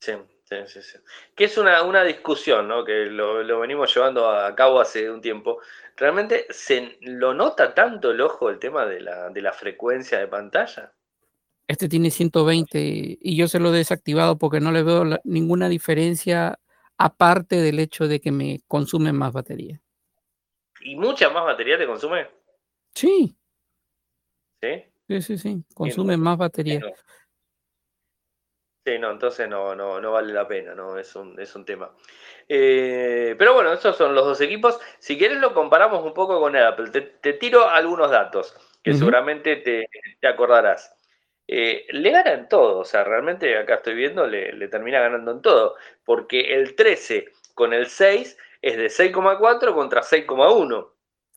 [0.00, 0.12] Sí.
[0.50, 0.98] Sí, sí,
[1.36, 2.84] Que es una, una discusión, ¿no?
[2.84, 5.60] Que lo, venimos llevando a cabo hace un tiempo.
[5.96, 10.26] ¿Realmente se lo nota tanto el ojo el tema de la, de la frecuencia de
[10.26, 10.92] pantalla?
[11.70, 16.58] Este tiene 120 y yo se lo he desactivado porque no le veo ninguna diferencia
[16.98, 19.80] aparte del hecho de que me consume más batería.
[20.80, 22.26] ¿Y mucha más batería te consume?
[22.92, 23.36] Sí.
[24.60, 24.84] ¿Sí?
[25.06, 25.64] Sí, sí, sí.
[25.72, 26.80] Consume más batería.
[28.84, 30.98] Sí, no, entonces no, no, no vale la pena, ¿no?
[30.98, 31.94] Es un, es un tema.
[32.48, 34.80] Eh, pero bueno, esos son los dos equipos.
[34.98, 36.90] Si quieres lo comparamos un poco con Apple.
[36.90, 39.86] Te, tiro algunos datos que seguramente te,
[40.26, 40.99] acordarás.
[41.52, 45.32] Eh, le gana en todo, o sea, realmente acá estoy viendo, le, le termina ganando
[45.32, 50.88] en todo, porque el 13 con el 6 es de 6,4 contra 6,1.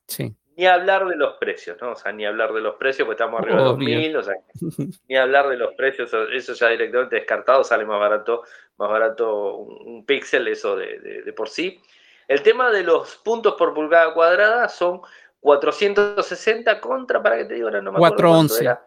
[0.08, 1.92] Sí ni hablar de los precios, ¿no?
[1.92, 4.36] O sea, ni hablar de los precios, porque estamos arriba de los mil, o sea,
[5.08, 8.44] ni hablar de los precios, eso ya directamente descartado, sale más barato,
[8.78, 11.82] más barato un, píxel, eso de, por sí.
[12.28, 15.02] El tema de los puntos por pulgada cuadrada son
[15.42, 18.78] 460 contra, para que te digo, no me 411.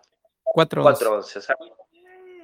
[0.57, 1.38] 411.
[1.38, 1.57] O sea,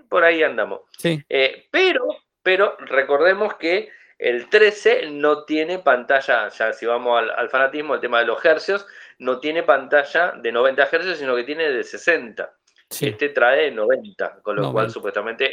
[0.08, 0.82] por ahí andamos.
[0.98, 1.24] Sí.
[1.28, 2.06] Eh, pero,
[2.42, 8.20] pero recordemos que el 13 no tiene pantalla, ya si vamos al, fanatismo, el tema
[8.20, 8.86] de los hercios,
[9.18, 12.54] no tiene pantalla de 90 Hz, sino que tiene de 60.
[13.00, 15.50] Este trae 90, con lo cual supuestamente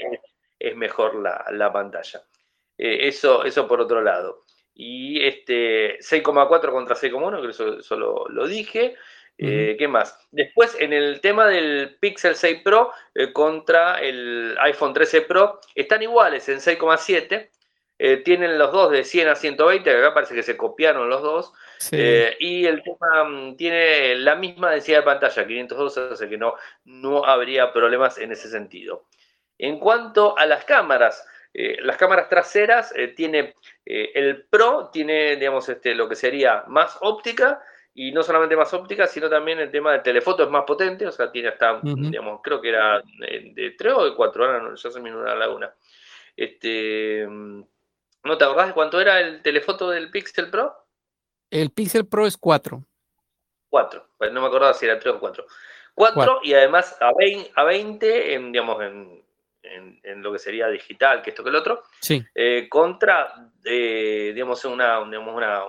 [0.59, 2.21] es, mejor la, pantalla.
[2.77, 4.43] Eh, eso, eso por otro lado.
[4.73, 8.97] Y este 6,4 contra 6,1, que eso, eso lo, dije.
[9.41, 10.19] Eh, ¿Qué más?
[10.31, 16.03] Después, en el tema del Pixel 6 Pro eh, contra el iPhone 13 Pro, están
[16.03, 17.49] iguales en 6,7.
[18.23, 21.53] tienen los dos de 100 a 120, que acá parece que se copiaron los dos.
[21.91, 26.55] Eh, y el tema mm, tiene la misma densidad de pantalla, 512, así que no,
[26.83, 29.05] no habría problemas en ese sentido.
[29.57, 33.53] En cuanto a las cámaras, eh, las cámaras traseras eh, tiene
[33.85, 37.63] el Pro, tiene digamos este, lo que sería más óptica
[38.01, 41.11] y no solamente más óptica, sino también el tema de telefoto es más potente, o
[41.11, 44.89] sea, tiene hasta, digamos, creo que era de, 3 o de 4, ahora no, ya
[44.89, 45.75] se me una laguna.
[46.33, 50.73] Este, ¿No te acordás de cuánto era el telefoto del Pixel Pro?
[51.51, 52.81] El Pixel Pro es 4.
[53.69, 55.45] 4, pues no me acordaba si era 3 o 4.
[55.93, 59.25] 4, y además a 20, a 20 en, digamos, en,
[59.61, 62.23] en, lo que sería digital, que esto que el otro, sí.
[62.33, 65.65] Eh, contra, eh, digamos, una, una,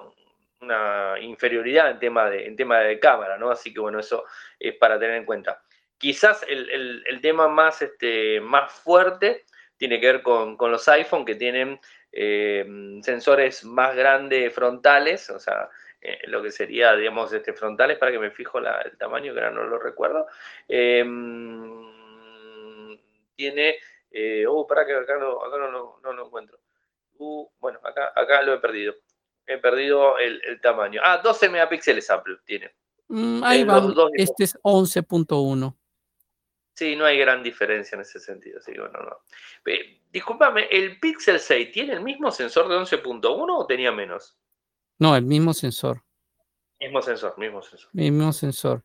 [0.60, 3.50] una, inferioridad en tema, de, en tema de cámara, ¿no?
[3.50, 4.24] Así que bueno, eso
[4.58, 5.62] es para tener en cuenta.
[5.98, 9.44] Quizás el, el, tema más, este, más fuerte
[9.76, 11.78] tiene que ver con, con los iPhone que tienen
[13.02, 15.68] sensores más grandes frontales, o sea,
[16.00, 19.50] eh, lo que sería, digamos, este, frontales, para que me fijo el tamaño, que ahora
[19.50, 20.26] no lo recuerdo.
[20.66, 21.90] Em,
[23.36, 23.76] tiene,
[24.10, 26.58] eh, uh, para que acá, no, lo encuentro.
[27.18, 28.94] Uh, bueno, acá, acá lo he perdido.
[29.46, 31.00] He perdido el, tamaño.
[31.04, 32.72] Ah, 12 megapíxeles Apple tiene.
[33.08, 33.82] Mm, ahí va,
[34.14, 35.76] este es 11.1.
[36.74, 38.60] Sí, no hay gran diferencia en ese sentido.
[38.64, 39.18] Que bueno, no.
[40.10, 44.38] discúlpame, ¿el Pixel 6 tiene el mismo sensor de 11.1 o tenía menos?
[44.98, 46.02] No, el mismo sensor.
[46.78, 47.90] Mismo sensor, mismo sensor.
[47.92, 48.84] Mismo sensor.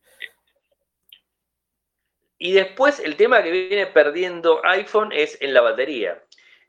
[2.37, 6.21] Y después el tema que viene perdiendo iPhone es en la batería.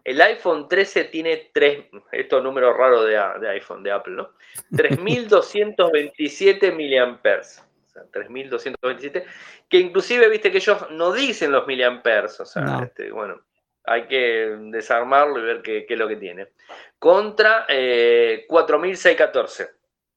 [0.06, 4.30] El iPhone 13 tiene tres, estos números raros de, de iPhone, de Apple, ¿no?
[4.76, 7.60] 3227 miliamperes.
[7.84, 9.26] O sea, 3227,
[9.68, 13.40] que inclusive, viste que ellos no dicen los miliamperes, o sea, este, bueno,
[13.82, 16.50] hay que desarmarlo y ver qué, es lo que tiene.
[17.00, 19.64] Contra eh, 4614.
[19.64, 19.68] O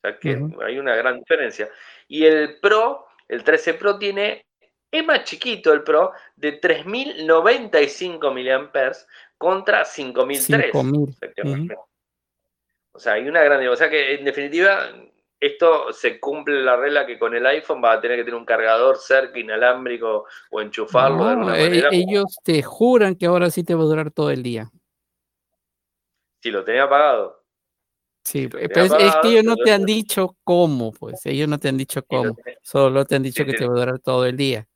[0.01, 1.67] sea que hay una gran diferencia.
[2.07, 4.45] Y el Pro, el 13 Pro tiene,
[4.91, 8.91] es más chiquito el Pro, de 3095 mAh
[9.39, 10.71] contra 5003.
[10.71, 11.75] 5000.
[12.91, 13.65] O sea, hay una gran.
[13.67, 14.91] O sea que en definitiva
[15.39, 18.45] esto se cumple la regla que con el iPhone va a tener que tener un
[18.45, 21.89] cargador cerca, inalámbrico o enchufarlo de alguna e-, manera.
[21.91, 24.69] Ellos te juran que ahora sí te va a durar todo el día.
[26.41, 27.39] Si lo tenía apagado.
[28.23, 31.77] Sí, pero es, que ellos no te han dicho cómo, pues ellos no te han
[31.77, 34.67] dicho cómo, solo te han dicho que te va a durar todo el día.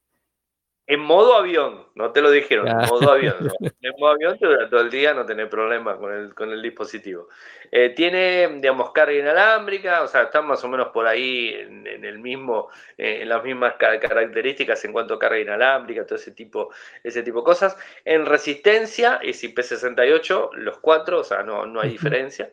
[0.85, 3.35] En modo avión, no te lo dijeron, en modo avión.
[3.81, 6.61] En modo avión te dura todo el día, no tenés problema con el, con el
[6.61, 7.29] dispositivo.
[7.71, 12.19] Eh, tiene, digamos, carga inalámbrica, o sea, está más o menos por ahí en, el
[12.19, 17.23] mismo, eh, en las mismas características en cuanto a carga inalámbrica, todo ese tipo, ese
[17.23, 17.77] tipo de cosas.
[18.03, 22.51] En resistencia es IP68, los cuatro, o sea, no, no hay diferencia.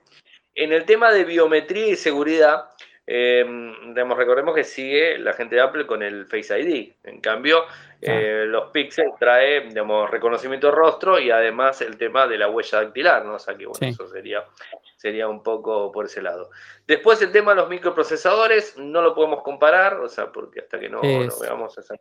[0.55, 2.71] En el tema de biometría y seguridad,
[3.13, 3.45] eh,
[4.17, 6.93] recordemos que sigue la gente de Apple con el Face ID.
[7.03, 7.65] En cambio,
[8.01, 12.83] eh, los Pixel trae, digamos, reconocimiento de rostro y además el tema de la huella
[12.83, 13.35] dactilar, ¿no?
[13.35, 14.45] O sea que, bueno, eso sería,
[14.97, 16.51] sería un poco por ese lado.
[16.87, 20.89] Después el tema de los microprocesadores, no lo podemos comparar, o sea, porque hasta que
[20.89, 21.97] no, veamos esa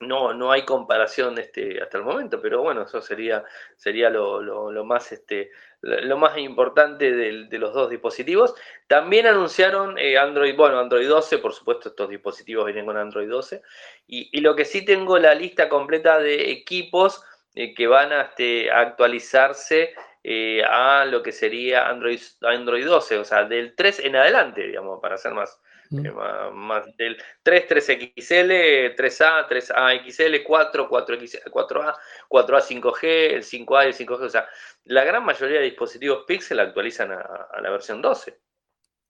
[0.00, 3.44] no, no hay comparación este, hasta el momento, pero bueno, eso sería,
[3.76, 5.50] sería lo, más, este,
[5.82, 8.54] lo más importante de, los dos dispositivos.
[8.86, 13.62] También anunciaron eh, Android, bueno, Android 12, por supuesto estos dispositivos vienen con Android 12,
[14.06, 17.22] y, lo que sí tengo la lista completa de equipos
[17.54, 19.92] eh, que van a este, actualizarse
[20.24, 24.98] eh, a lo que sería Android, Android 12, o sea, del 3 en adelante, digamos,
[25.00, 26.06] para ser más, Mm.
[26.54, 31.96] más, del 3, 3XL, 3A, 3A XL, 4, 4X, 4A,
[32.28, 34.22] 4A 5G, el 5A y el 5G.
[34.22, 34.48] O sea,
[34.84, 38.38] la gran mayoría de dispositivos Pixel actualizan a, la versión 12.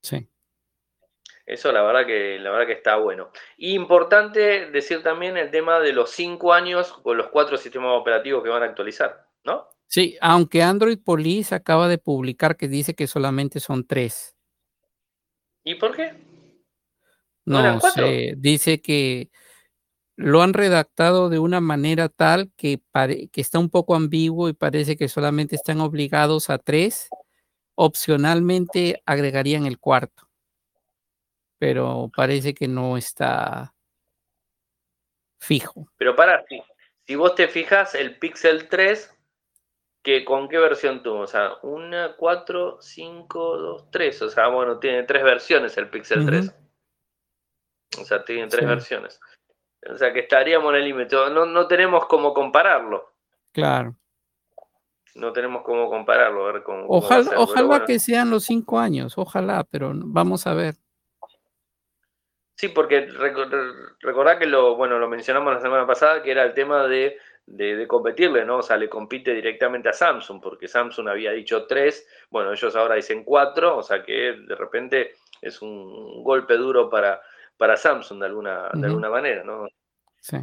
[0.02, 0.26] Sí.
[1.44, 3.30] Eso la verdad que la verdad que está bueno.
[3.58, 8.50] importante decir también el tema de los 5 años con los cuatro sistemas operativos que
[8.50, 9.68] van a actualizar, ¿no?
[9.86, 14.36] Sí, aunque Android Police acaba de publicar que dice que solamente son 3.
[15.64, 16.29] ¿Y por qué?
[17.50, 19.30] No sé, dice que
[20.16, 22.80] lo han redactado de una manera tal que,
[23.32, 27.08] que está un poco ambiguo y parece que solamente están obligados a tres.
[27.74, 30.28] Opcionalmente agregarían el cuarto,
[31.58, 33.74] pero parece que no está
[35.40, 35.88] fijo.
[35.96, 36.62] Pero para, si,
[37.06, 39.10] si vos te fijas, el Pixel 3,
[40.02, 41.20] que, ¿con qué versión tuvo?
[41.20, 44.20] O sea, una, cuatro, cinco, dos, tres.
[44.22, 46.54] O sea, bueno, tiene tres versiones el Pixel 3.
[47.98, 49.20] O sea, tienen tres versiones.
[49.88, 51.16] O sea, que estaríamos en el límite.
[51.16, 53.12] No, no tenemos cómo compararlo.
[53.52, 53.96] Claro.
[55.14, 56.46] No tenemos cómo compararlo.
[56.46, 60.74] A ver cómo, ojalá ojalá que sean los cinco años, ojalá, pero vamos a ver.
[62.56, 63.08] Sí, porque
[64.00, 67.86] recordá que lo, bueno, lo mencionamos la semana pasada, que era el tema de, de,
[67.88, 68.58] competirle, ¿no?
[68.58, 72.96] O sea, le compite directamente a Samsung, porque Samsung había dicho tres, bueno, ellos ahora
[72.96, 77.22] dicen cuatro, o sea que de repente es un golpe duro para,
[77.60, 79.68] para Samsung de alguna, de alguna manera, ¿no?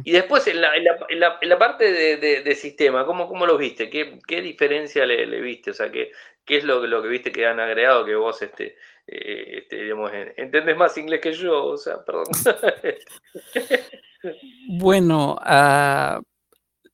[0.04, 3.58] Y después en la, en la, en la, parte de, de, sistema, ¿cómo, ¿cómo, lo
[3.58, 3.90] viste?
[3.90, 5.72] ¿Qué, qué diferencia le, le, viste?
[5.72, 6.12] O sea, ¿qué,
[6.44, 8.76] qué es lo, lo que viste que han agregado que vos este,
[9.08, 11.64] eh, este, digamos, entendés más inglés que yo?
[11.64, 12.26] O sea, perdón.
[14.68, 16.22] bueno, uh,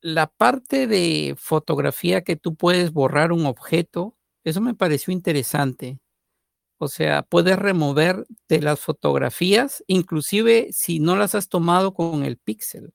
[0.01, 5.99] la parte de fotografía que tú puedes borrar un objeto, eso me pareció interesante.
[6.77, 12.37] O sea, puedes remover de las fotografías, inclusive si no las has tomado con el
[12.37, 12.93] píxel.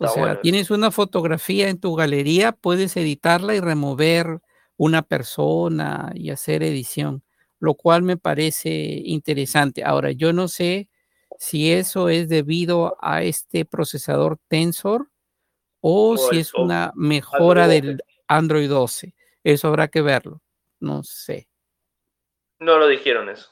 [0.00, 4.40] O sea, tienes una fotografía en tu galería, puedes editarla y remover
[4.76, 7.24] una persona y hacer edición,
[7.58, 8.70] lo cual me parece
[9.04, 9.82] interesante.
[9.82, 10.88] Ahora, yo no sé
[11.36, 15.10] si eso es debido a este procesador Tensor
[15.80, 19.14] o, si es una mejora del Android 12.
[19.42, 20.42] Eso habrá que verlo.
[20.80, 21.48] No sé.
[22.58, 23.50] No lo dijeron eso.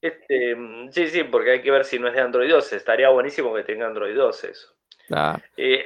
[0.00, 0.56] este,
[0.90, 2.76] sí, sí, porque hay que ver si no es de Android 12.
[2.76, 4.74] Estaría buenísimo que tenga Android 12 eso.
[5.56, 5.84] Eh,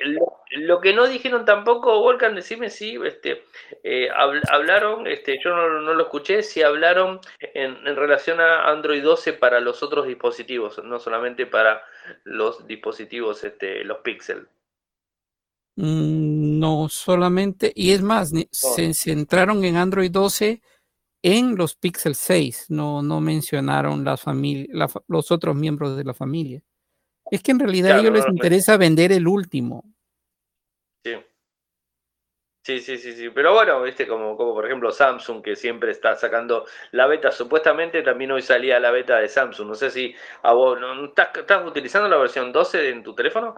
[0.50, 3.44] lo, que no dijeron tampoco, Volcan, decime si este,
[3.82, 9.60] eh, hablaron, este, yo no, lo escuché, si hablaron en, relación a Android 12 para
[9.60, 11.82] los otros dispositivos, no solamente para
[12.24, 14.46] los dispositivos, este, los Pixel.
[15.76, 16.27] Mm,
[16.58, 20.60] no solamente, y es más, se centraron en Android 12
[21.22, 24.24] en los Pixel 6, no, no mencionaron las
[25.08, 26.62] los otros miembros de la familia.
[27.30, 29.84] Es que en realidad a ellos les interesa vender el último.
[31.04, 31.14] Sí.
[32.64, 33.30] Sí, sí, sí, sí.
[33.30, 37.32] Pero bueno, viste, como, como por ejemplo Samsung, que siempre está sacando la beta.
[37.32, 39.68] Supuestamente también hoy salía la beta de Samsung.
[39.68, 43.54] No sé si a vos, ¿no, estás, utilizando la versión 12 en tu teléfono?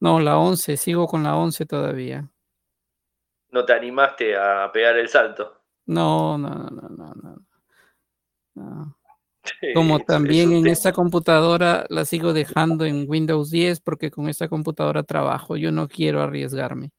[0.00, 2.28] No, la 11, sigo con la 11 todavía.
[3.52, 5.60] ¿No te animaste a pegar el salto?
[5.86, 7.36] No, no, no, no, no.
[8.54, 8.96] no.
[9.74, 15.02] Como también en esta computadora la sigo dejando en Windows 10 porque con esta computadora
[15.02, 15.56] trabajo.
[15.56, 16.90] Yo no quiero arriesgarme.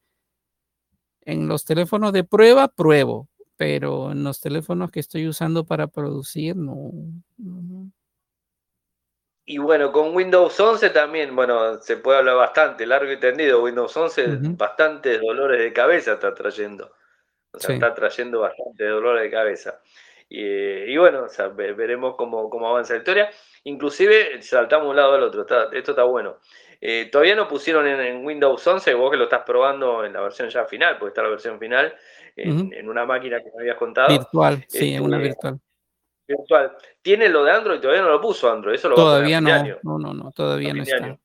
[1.21, 6.55] En los teléfonos de prueba, pruebo, pero en los teléfonos que estoy usando para producir,
[6.55, 6.91] no.
[9.51, 13.61] Y bueno, con Windows 11 también, bueno, se puede hablar bastante, largo y tendido.
[13.61, 16.89] Windows 11, bastantes dolores de cabeza está trayendo.
[17.51, 19.81] O sea, está trayendo bastante dolores de cabeza.
[20.29, 23.29] Y, bueno, veremos cómo, avanza la historia.
[23.65, 26.37] Inclusive saltamos un lado al otro, esto está bueno.
[26.79, 30.47] Eh, todavía no pusieron en, Windows 11, vos que lo estás probando en la versión
[30.47, 31.93] ya final, porque está la versión final
[32.37, 34.07] en, una máquina que me habías contado.
[34.07, 35.59] Virtual, sí, en una este, virtual.
[36.37, 36.71] Virtual.
[37.01, 39.51] Tiene lo de Android, todavía no lo puso Android, eso lo todavía no,
[39.83, 41.17] no, no, no, todavía no está.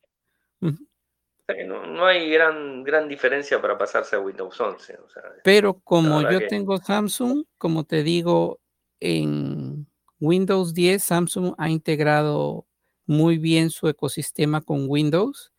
[1.67, 4.99] No, hay gran, gran diferencia para pasarse a Windows 11.
[5.45, 8.59] Pero como yo tengo Samsung, como te digo,
[8.99, 9.87] en
[10.19, 12.67] Windows 10 Samsung ha integrado
[13.07, 15.53] muy bien su ecosistema con Windows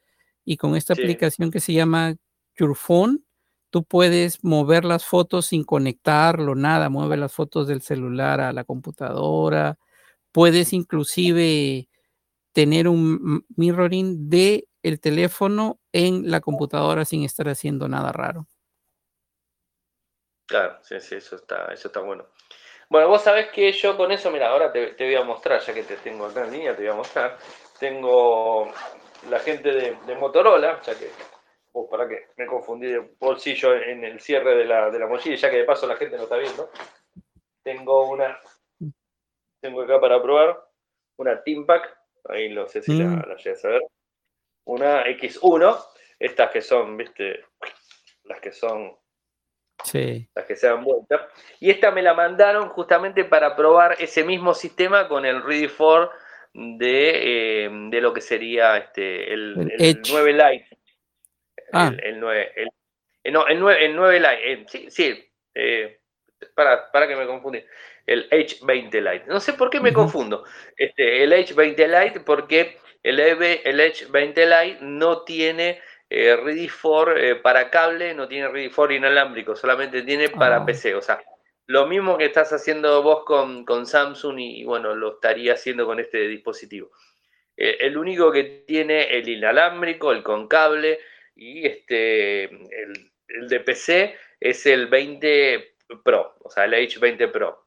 [0.43, 2.15] y con esta aplicación que se llama
[2.55, 3.23] Your Phone,
[3.69, 8.63] tú puedes mover las fotos sin conectarlo, nada, mueve las fotos del celular a la
[8.63, 9.77] computadora,
[10.31, 11.89] puedes inclusive
[12.53, 18.47] tener un mirroring de el teléfono en la computadora sin estar haciendo nada raro.
[20.47, 22.25] Claro, sí, sí, eso está, eso está bueno.
[22.89, 25.83] Bueno, vos sabés que yo con eso, mira, ahora te, voy a mostrar, ya que
[25.83, 27.37] te tengo acá en línea, te voy a mostrar.
[27.79, 28.71] Tengo
[29.29, 31.11] la gente de, Motorola, ya que,
[31.79, 35.35] oh, para que me confundí de bolsillo en el cierre de la, de la mochila,
[35.35, 36.69] ya que de paso la gente no está viendo.
[37.63, 38.39] Tengo una,
[39.61, 40.57] tengo acá para probar,
[41.17, 43.23] una Teampack, ahí no sé si la, mm.
[43.27, 43.81] la a ver.
[44.65, 45.85] Una X1,
[46.19, 47.45] estas que son, viste,
[48.23, 48.97] las que son
[50.33, 51.29] las que se dan vuelta.
[51.59, 56.09] Y esta me la mandaron justamente para probar ese mismo sistema con el Ready for
[56.53, 60.76] de, eh, de lo que sería este, el, 9 Lite.
[61.73, 61.91] Ah.
[62.01, 64.51] El, 9, el, no, el 9, el 9 Lite.
[64.51, 65.99] Eh, sí, sí eh,
[66.55, 67.63] para, para que me confundí.
[68.05, 69.25] El H20 Lite.
[69.27, 70.45] No sé por qué me confundo.
[70.77, 77.35] Este, el H20 Lite porque el, el H20 Lite no tiene eh, Ready for eh,
[77.35, 80.65] para cable, no tiene Ready for inalámbrico, solamente tiene para ah.
[80.65, 80.95] PC.
[80.95, 81.21] O sea,
[81.65, 86.27] lo mismo que estás haciendo vos con, Samsung y, bueno, lo estaría haciendo con este
[86.27, 86.91] dispositivo.
[87.57, 90.99] Eh, el único que tiene el inalámbrico, el con cable
[91.37, 97.65] y este, el, de PC es el 20 Pro, o sea, el H20 Pro.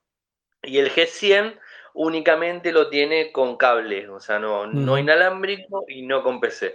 [0.62, 1.58] Y el G100
[1.94, 6.74] únicamente lo tiene con cable, o sea, no, no inalámbrico y no con PC.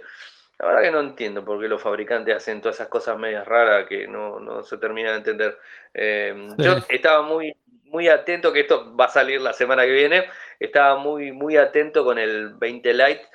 [0.58, 3.86] La verdad que no entiendo por qué los fabricantes hacen todas esas cosas medias raras
[3.86, 5.58] que no, se termina de entender.
[5.92, 10.26] Em, yo estaba muy, muy atento, que esto va a salir la semana que viene,
[10.58, 13.26] estaba muy, muy atento con el 20 Lite,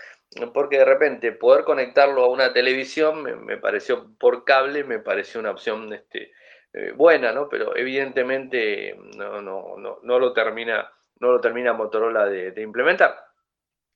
[0.53, 5.51] porque de repente poder conectarlo a una televisión me, pareció por cable, me pareció una
[5.51, 6.31] opción este,
[6.73, 7.49] eh, buena, ¿no?
[7.49, 13.31] Pero evidentemente no, no, no, no, lo termina, no lo termina Motorola de implementar.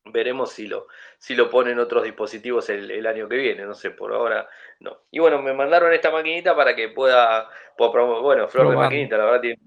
[0.05, 4.13] veremos si lo, si lo ponen otros dispositivos el, año que viene, no sé, por
[4.13, 4.47] ahora
[4.79, 5.03] no.
[5.11, 9.41] Y bueno, me mandaron esta maquinita para que pueda, bueno, flor de maquinita, la verdad
[9.41, 9.59] tiene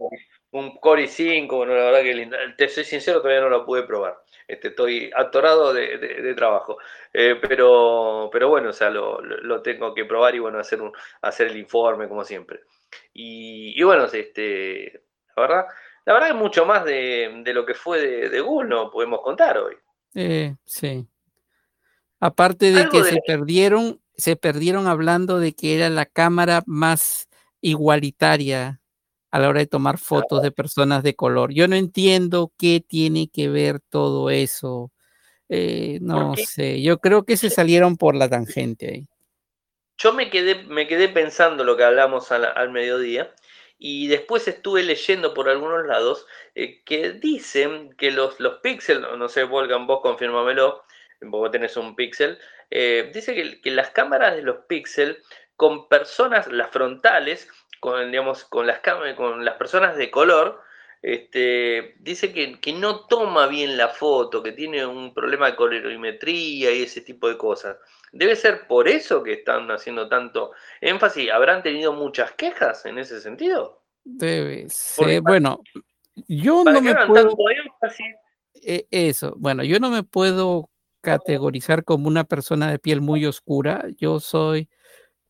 [0.50, 2.38] un Core i5, bueno, la verdad que linda.
[2.56, 4.16] Te soy sincero, todavía no lo pude probar.
[4.48, 6.78] Este, estoy atorado de, trabajo.
[7.12, 10.90] Eh, pero, pero bueno, o sea, lo, tengo que probar y bueno, hacer, un,
[11.20, 12.60] hacer el informe como siempre.
[13.12, 15.02] Y, bueno, este,
[15.36, 15.66] la verdad,
[16.06, 19.74] la verdad es mucho más de, lo que fue de, Google, no podemos contar hoy.
[20.14, 21.06] Eh, sí.
[22.18, 27.28] Aparte de que se perdieron, se perdieron hablando de que era la cámara más
[27.60, 28.80] igualitaria
[29.30, 31.52] a la hora de tomar fotos de personas de color.
[31.52, 34.90] Yo no entiendo qué tiene que ver todo eso.
[35.48, 39.08] Eh, no sé, yo creo que se salieron por la tangente ahí.
[39.96, 43.34] Yo me quedé, me quedé pensando lo que hablamos al, mediodía
[43.78, 49.28] y después estuve leyendo por algunos lados eh, que dicen que los, los píxeles, no
[49.28, 50.84] sé, Volgan, vos confírmamelo,
[51.22, 52.38] vos tenés un píxel,
[52.70, 55.18] eh, dice que, que, las cámaras de los píxeles
[55.56, 57.48] con personas, las frontales,
[57.80, 58.80] con, digamos, con, las,
[59.16, 60.62] con las personas de color,
[61.00, 66.82] este, dice que, no toma bien la foto, que tiene un problema de colorimetría y
[66.82, 67.76] ese tipo de cosas.
[68.12, 71.30] Debe ser por eso que están haciendo tanto énfasis.
[71.30, 73.82] ¿Habrán tenido muchas quejas en ese sentido?
[74.02, 75.20] Debe ser.
[75.20, 75.60] bueno,
[76.26, 77.36] yo no me puedo.
[78.54, 80.70] E, eso, bueno, yo no me puedo
[81.00, 83.84] categorizar como una persona de piel muy oscura.
[83.96, 84.68] Yo soy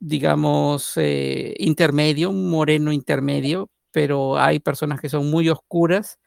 [0.01, 6.19] digamos, eh, intermedio, un moreno intermedio, pero hay personas que son muy oscuras.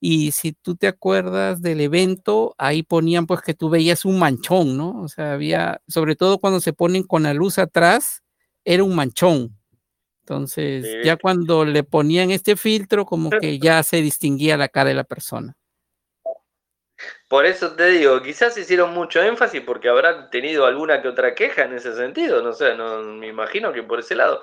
[0.00, 4.76] Y si tú te acuerdas del evento, ahí ponían pues que tú veías un manchón,
[4.76, 5.00] ¿no?
[5.02, 8.22] O sea, había, sobre todo cuando se ponen con la luz atrás,
[8.64, 9.56] era un manchón.
[10.22, 14.94] Entonces, ya cuando le ponían este filtro, como que ya se distinguía la cara de
[14.96, 15.56] la persona.
[17.28, 21.64] Por eso te digo, quizás hicieron mucho énfasis porque habrán tenido alguna que otra queja
[21.64, 24.42] en ese sentido, no sé, no me imagino que por ese lado.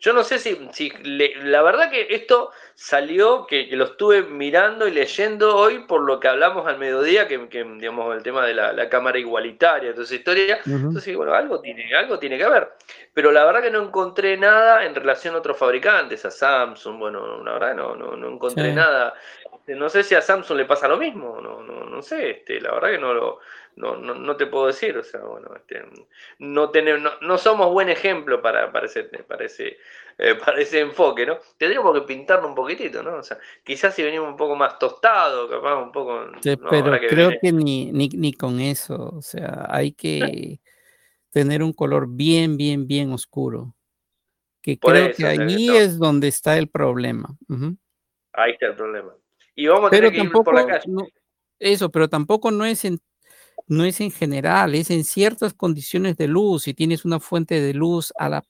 [0.00, 4.90] Yo no sé si, si la verdad que esto salió, que, lo estuve mirando y
[4.90, 9.18] leyendo hoy por lo que hablamos al mediodía, que, digamos el tema de la, cámara
[9.18, 10.58] igualitaria, toda esa historia.
[10.66, 12.68] Entonces, bueno, algo tiene, algo tiene que haber.
[13.14, 17.42] Pero la verdad que no encontré nada en relación a otros fabricantes, a Samsung, bueno,
[17.42, 19.14] la verdad no, no, no encontré nada.
[19.66, 22.72] No sé si a Samsung le pasa lo mismo, no, no, no sé, este, la
[22.72, 23.40] verdad que no lo,
[23.74, 25.82] no, no, no, te puedo decir, o sea, bueno, este,
[26.38, 31.38] no, tener, no, somos buen ejemplo para, para, ese, eh, para, ese, enfoque, ¿no?
[31.58, 33.16] Tendríamos que pintarlo un poquitito, ¿no?
[33.16, 36.26] O sea, quizás si venimos un poco más tostados, capaz un poco...
[36.70, 40.60] pero creo que ni, ni, ni, con eso, o sea, hay que
[41.30, 43.74] tener un color bien, bien, bien oscuro.
[44.62, 47.36] Que creo que allí es donde está el problema.
[48.32, 49.12] Ahí está el problema.
[49.56, 50.84] Y vamos a tener que ir por la calle.
[51.58, 53.00] eso, pero tampoco no es en
[53.68, 57.74] no es en general, es en ciertas condiciones de luz, si tienes una fuente de
[57.74, 58.44] luz a la,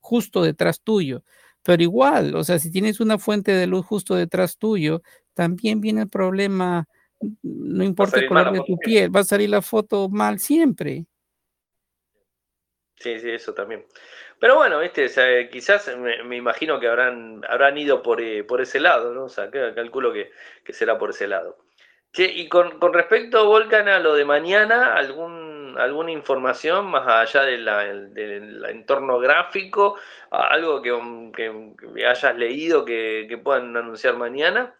[0.00, 1.24] justo detrás tuyo.
[1.62, 5.02] Pero igual, o sea, si tienes una fuente de luz justo detrás tuyo,
[5.34, 6.86] también viene el problema,
[7.42, 11.06] no importa el color de tu piel, va a salir la foto mal siempre.
[12.96, 13.84] Sí, sí, eso también.
[14.40, 19.12] Pero bueno, este, quizás me, imagino que habrán, habrán ido por, eh, por ese lado,
[19.14, 19.24] ¿no?
[19.24, 20.32] O sea, calculo que,
[20.64, 21.58] que será por ese lado
[22.18, 27.58] y con, respecto, Volcan, a lo de mañana, ¿algún, ¿alguna información más allá de
[28.12, 29.96] del entorno gráfico?
[30.30, 34.74] ¿Algo que, hayas leído que, puedan anunciar mañana?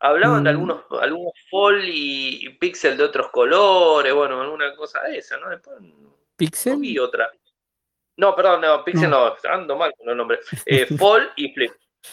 [0.00, 0.54] Hablaban de mm.
[0.54, 5.48] algunos, algunos fall y, pixel de otros colores, bueno, alguna cosa de esa, ¿no?
[5.48, 5.76] Después
[6.36, 6.84] ¿Pixel?
[6.84, 7.30] y otra.
[8.16, 10.40] No, perdón, no, pixel no, ando mal con los nombres.
[10.66, 11.72] Eh, fall y flip.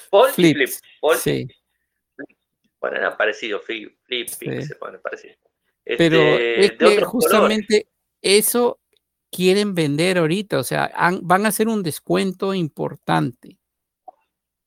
[0.09, 0.69] Fall y flip.
[1.01, 1.47] Fall sí.
[2.79, 4.27] Bueno, eran parecidos, Flip, Flip,
[4.61, 5.35] se pone parecido.
[5.83, 7.87] Pero este, es que justamente
[8.21, 8.79] eso
[9.31, 10.91] quieren vender ahorita, o sea,
[11.21, 13.57] van a hacer un descuento importante.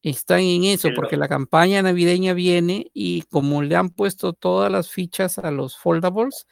[0.02, 4.90] Están en eso, porque la campaña navideña viene y como le han puesto todas las
[4.90, 6.46] fichas a los foldables,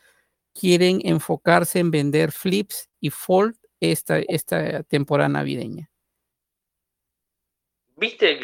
[0.54, 5.90] quieren enfocarse en vender flips y fold esta, esta temporada navideña.
[8.00, 8.40] ¿Viste,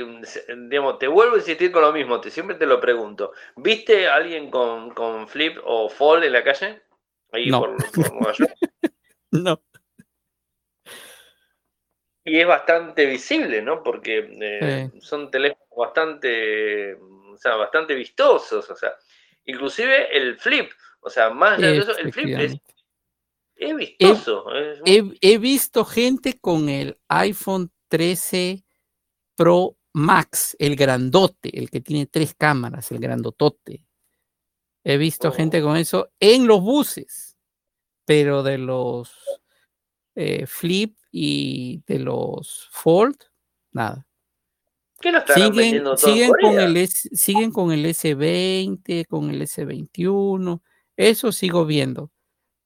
[0.69, 3.33] digamos, te vuelvo a insistir con lo mismo, te, siempre te lo pregunto.
[3.57, 6.83] ¿Viste a alguien con, flip o fold en la calle?
[7.33, 7.61] Ahí no.
[7.61, 7.77] por,
[9.31, 9.63] no.
[12.23, 13.83] Y es bastante visible, ¿no?
[13.83, 18.93] Porque eh, son teléfonos bastante, o sea, bastante vistosos, o sea,
[19.47, 20.71] inclusive el flip,
[21.01, 22.59] o sea, más gracioso, el flip es,
[23.57, 24.45] es vistoso.
[24.85, 28.65] he visto gente con el iPhone 13
[29.35, 33.83] Pro Max, el grandote, el que tiene tres cámaras, el grandotote.
[34.85, 37.37] He visto gente con eso en los buses,
[38.05, 39.11] pero de los
[40.15, 43.17] eh, Flip y de los Fold,
[43.73, 44.07] nada.
[45.01, 50.61] ¿Qué lo siguen, siguen con el siguen con el S20, con el S21,
[50.97, 52.11] eso sigo viendo,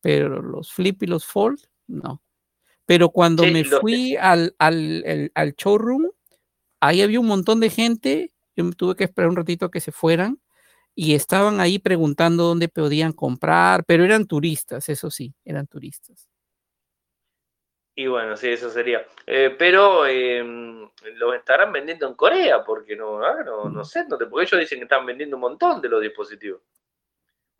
[0.01, 2.22] pero los Flip y los Fold, no.
[2.86, 6.11] Pero cuando me fui al, al, al, showroom,
[6.80, 10.40] ahí había un montón de gente, yo tuve que esperar un ratito que se fueran
[10.94, 16.28] y estaban ahí preguntando dónde podían comprar, pero eran turistas, eso sí, eran turistas.
[17.94, 19.07] Y bueno, sí, eso sería.
[19.26, 24.16] Eh, pero em, lo estarán vendiendo en Corea, porque no, ah, no, no sé, no
[24.18, 26.62] porque ellos dicen que están vendiendo un montón de los dispositivos.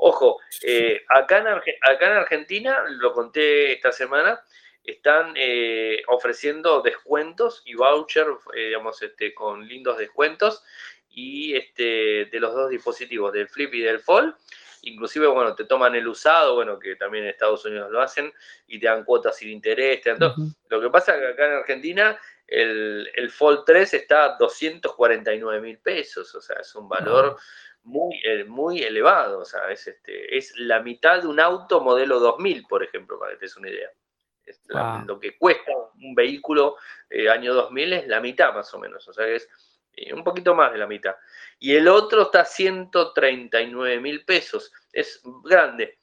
[0.03, 4.43] Ojo, eh, acá, en acá en Argentina, lo conté esta semana,
[4.83, 10.65] están eh, ofreciendo descuentos y vouchers, digamos, este, con lindos descuentos
[11.11, 14.35] y este, de los dos dispositivos, del Flip y del Fold.
[14.83, 18.33] Inclusive, bueno, te toman el usado, bueno, que también en Estados Unidos lo hacen,
[18.67, 20.01] y te dan cuotas sin interés.
[20.71, 25.61] Lo que pasa es que acá en Argentina el, el Fold 3 está a 249
[25.61, 27.43] mil pesos, o sea, es un valor eh,
[27.85, 32.83] muy elevado, o sea, es, este, es la mitad de un auto modelo 2000, por
[32.83, 33.91] ejemplo, para que te des una idea.
[35.07, 36.77] Lo que cuesta un vehículo
[37.09, 39.49] eh, año 2000 es la mitad más o menos, o sea, es
[40.13, 41.15] un poquito más de la mitad.
[41.59, 45.99] Y el otro está a 139 mil pesos, es grande.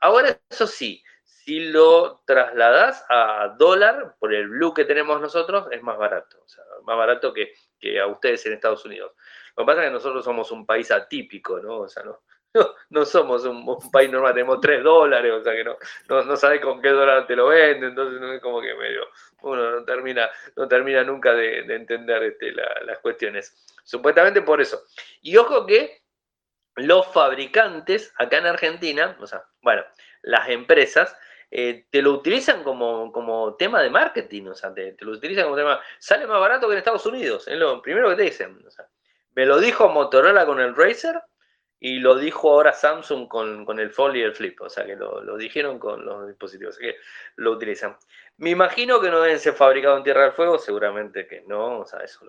[0.00, 5.82] Ahora, eso sí, si lo trasladas a dólar, por el blue que tenemos nosotros, es
[5.82, 9.12] más barato, o sea, más barato que, que a ustedes en Estados Unidos.
[9.56, 11.80] Lo que pasa es que nosotros somos un país atípico, ¿no?
[11.80, 15.76] O sea, no, somos un, país normal, tenemos 3 dólares, o sea que no,
[16.08, 19.06] no, sabes con qué dólar te lo venden, entonces no es como que medio,
[19.42, 23.54] uno no termina, no termina nunca de, entender este, las cuestiones.
[23.84, 24.82] Supuestamente por eso.
[25.22, 26.02] Y ojo que
[26.76, 29.82] los fabricantes acá en Argentina, o sea, bueno,
[30.22, 31.16] las empresas,
[31.50, 35.80] eh, te lo utilizan como, tema de marketing, o sea, te, lo utilizan como tema,
[35.98, 38.58] sale más barato que en Estados Unidos, es lo primero que te dicen.
[38.66, 38.88] O sea,
[39.34, 41.22] me lo dijo Motorola con el Razer
[41.84, 45.36] y lo dijo ahora Samsung con, el Fold y el Flip, o sea que lo,
[45.36, 46.94] dijeron con los dispositivos, que
[47.34, 47.96] lo utilizan.
[48.36, 51.84] Me imagino que no deben ser fabricados en Tierra del Fuego, seguramente que no, o
[51.84, 52.24] sea, eso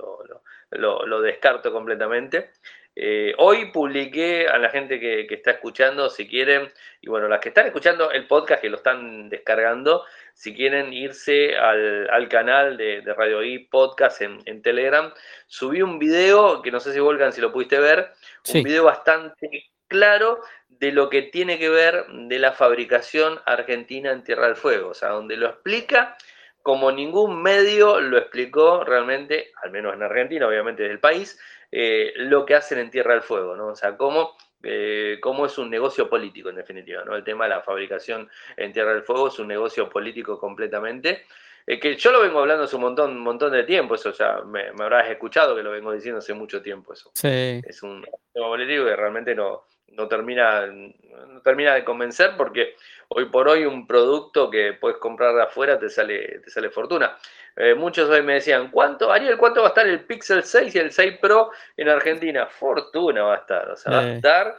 [0.71, 2.49] lo, descarto completamente.
[2.95, 7.49] Eh, hoy publiqué a la gente que, está escuchando, si quieren, y bueno, las que
[7.49, 13.43] están escuchando el podcast, que lo están descargando, si quieren irse al, canal de, Radio
[13.43, 15.13] I Podcast en, Telegram,
[15.47, 18.11] subí un video, que no sé si Volcan si lo pudiste ver,
[18.53, 24.23] un video bastante claro de lo que tiene que ver de la fabricación argentina en
[24.23, 26.17] Tierra del Fuego, o sea, donde lo explica
[26.63, 31.39] como ningún medio lo explicó realmente, al menos en Argentina, obviamente del país,
[31.71, 33.67] eh, lo que hacen en Tierra del Fuego, ¿no?
[33.67, 37.15] O sea, cómo eh, cómo es un negocio político en definitiva, ¿no?
[37.15, 41.25] El tema de la fabricación en Tierra del Fuego es un negocio político completamente.
[41.65, 44.41] Eh, que yo lo vengo hablando hace un montón, un montón de tiempo, eso ya
[44.41, 47.11] me, habrás escuchado que lo vengo diciendo hace mucho tiempo eso.
[47.21, 49.65] Es un negocio político que realmente no,
[49.95, 52.75] no termina, no termina de convencer porque
[53.09, 57.17] hoy por hoy un producto que puedes comprar de afuera te sale, te sale fortuna.
[57.55, 60.79] Eh, muchos hoy me decían, ¿cuánto, Ariel, cuánto va a estar el Pixel 6 y
[60.79, 62.47] el 6 Pro en Argentina?
[62.47, 64.57] Fortuna va a estar, o sea, va a estar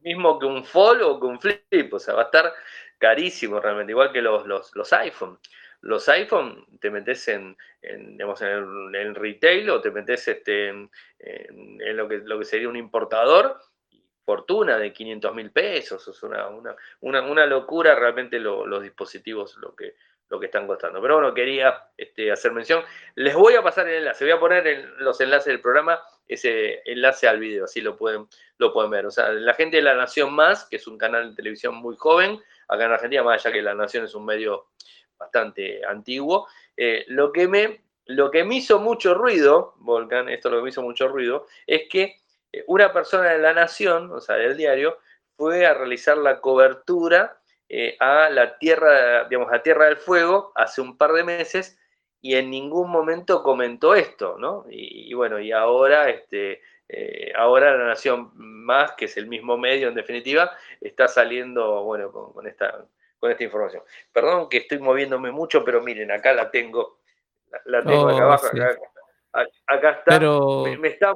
[0.00, 2.52] mismo que un Fold o que un Flip, o sea, va a estar
[2.98, 5.38] carísimo realmente, igual que los, los, los iPhone.
[5.80, 10.90] Los iPhone te metes en, digamos, en, el, retail o te metes este, en,
[11.96, 13.60] lo, que, lo que sería un importador
[14.26, 19.94] fortuna de 500 mil pesos, es una, una, una, locura realmente los dispositivos, lo que,
[20.28, 21.00] lo que están costando.
[21.00, 22.82] Pero bueno, quería este, hacer mención.
[23.14, 26.82] Les voy a pasar el enlace, voy a poner en los enlaces del programa ese
[26.90, 28.26] enlace al video, así lo pueden,
[28.58, 29.06] lo pueden ver.
[29.06, 31.94] O sea, la gente de La Nación Más, que es un canal de televisión muy
[31.96, 34.66] joven, acá en Argentina, más allá que La Nación es un medio
[35.16, 40.56] bastante antiguo, eh, lo, que me, lo que me hizo mucho ruido, Volcan, esto lo
[40.56, 42.16] que me hizo mucho ruido, es que
[42.66, 44.98] una persona de La Nación, o sea, del diario,
[45.36, 47.38] fue a realizar la cobertura
[47.68, 51.78] eh, a la tierra, digamos, a Tierra del Fuego hace un par de meses
[52.20, 54.66] y en ningún momento comentó esto, ¿no?
[54.70, 59.88] Y, bueno, y ahora, este, eh, ahora La Nación Más, que es el mismo medio
[59.88, 62.84] en definitiva, está saliendo, bueno, con, esta,
[63.18, 63.82] con esta información.
[64.12, 66.98] Perdón que estoy moviéndome mucho, pero miren, acá la tengo,
[67.64, 68.46] la, tengo acá oh, abajo,
[69.66, 70.20] acá, está.
[70.20, 71.14] Me, está.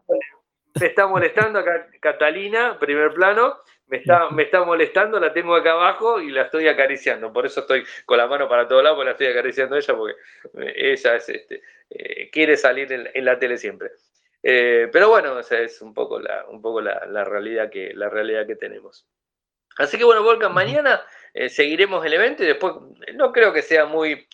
[0.79, 3.57] Me está molestando acá Catalina, primer plano,
[3.91, 7.33] me está, me está molestando, la tengo acá abajo y la estoy acariciando.
[7.33, 9.97] Por eso estoy con la mano para todos lados, porque la estoy acariciando a ella,
[9.97, 10.14] porque
[10.59, 13.91] eh, ella es, este, eh, quiere salir en, la tele siempre.
[14.43, 18.47] Eh, pero bueno, esa es un poco la, un poco la, realidad que, la realidad
[18.47, 19.07] que tenemos.
[19.77, 21.03] Así que bueno, Volcan, mañana
[21.35, 22.75] eh, seguiremos el evento y después
[23.14, 24.29] no creo que sea muy,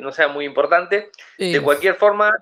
[0.00, 1.10] no sea muy importante.
[1.38, 2.32] De cualquier forma,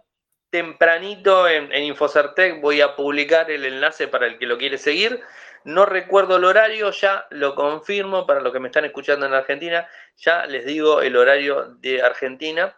[0.53, 5.21] tempranito en, en Infocertec voy a publicar el enlace para el que lo quiere seguir.
[5.65, 9.89] No recuerdo el horario, ya lo confirmo para los que me están escuchando en Argentina.
[10.19, 12.77] Ya les digo el horario de Argentina.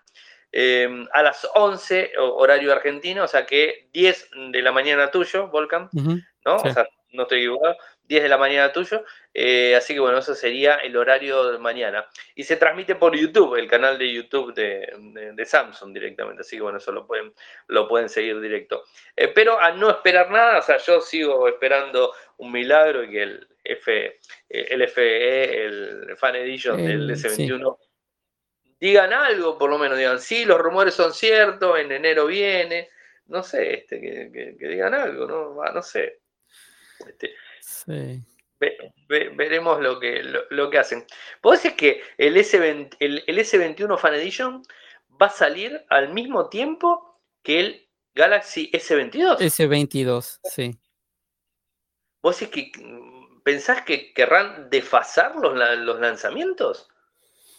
[0.52, 5.88] Eh, a las 11, horario argentino, o sea que 10 de la mañana tuyo, Volcan,
[5.92, 6.54] ¿no?
[6.54, 7.76] O sea, no estoy equivocado.
[8.07, 9.05] 10 de la mañana tuyo.
[9.32, 12.07] Eh, así que bueno, eso sería el horario de mañana.
[12.34, 16.42] Y se transmite por YouTube, el canal de YouTube de, Samsung directamente.
[16.42, 17.32] Así que bueno, eso lo pueden,
[17.68, 18.84] lo pueden seguir directo.
[19.16, 23.22] Eh, pero a no esperar nada, o sea, yo sigo esperando un milagro y que
[23.22, 27.78] el, F, el FE, el Fan Edition del S21,
[28.78, 32.90] digan algo, por lo menos digan, sí, los rumores son ciertos, en enero viene.
[33.26, 35.72] No sé, este, que, digan algo, ¿no?
[35.72, 36.20] no sé.
[37.07, 37.34] Este,
[39.08, 41.04] veremos lo que, lo, que hacen.
[41.40, 44.62] ¿Puedo decir que el, S20, el, S21 Fan Edition
[45.20, 49.38] va a salir al mismo tiempo que el Galaxy S22?
[49.38, 50.78] S22, sí.
[52.22, 52.72] ¿Vos decís que
[53.44, 56.88] pensás que querrán desfasar los, los lanzamientos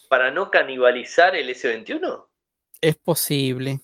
[0.08, 2.26] para no canibalizar el S21?
[2.80, 3.80] Es posible.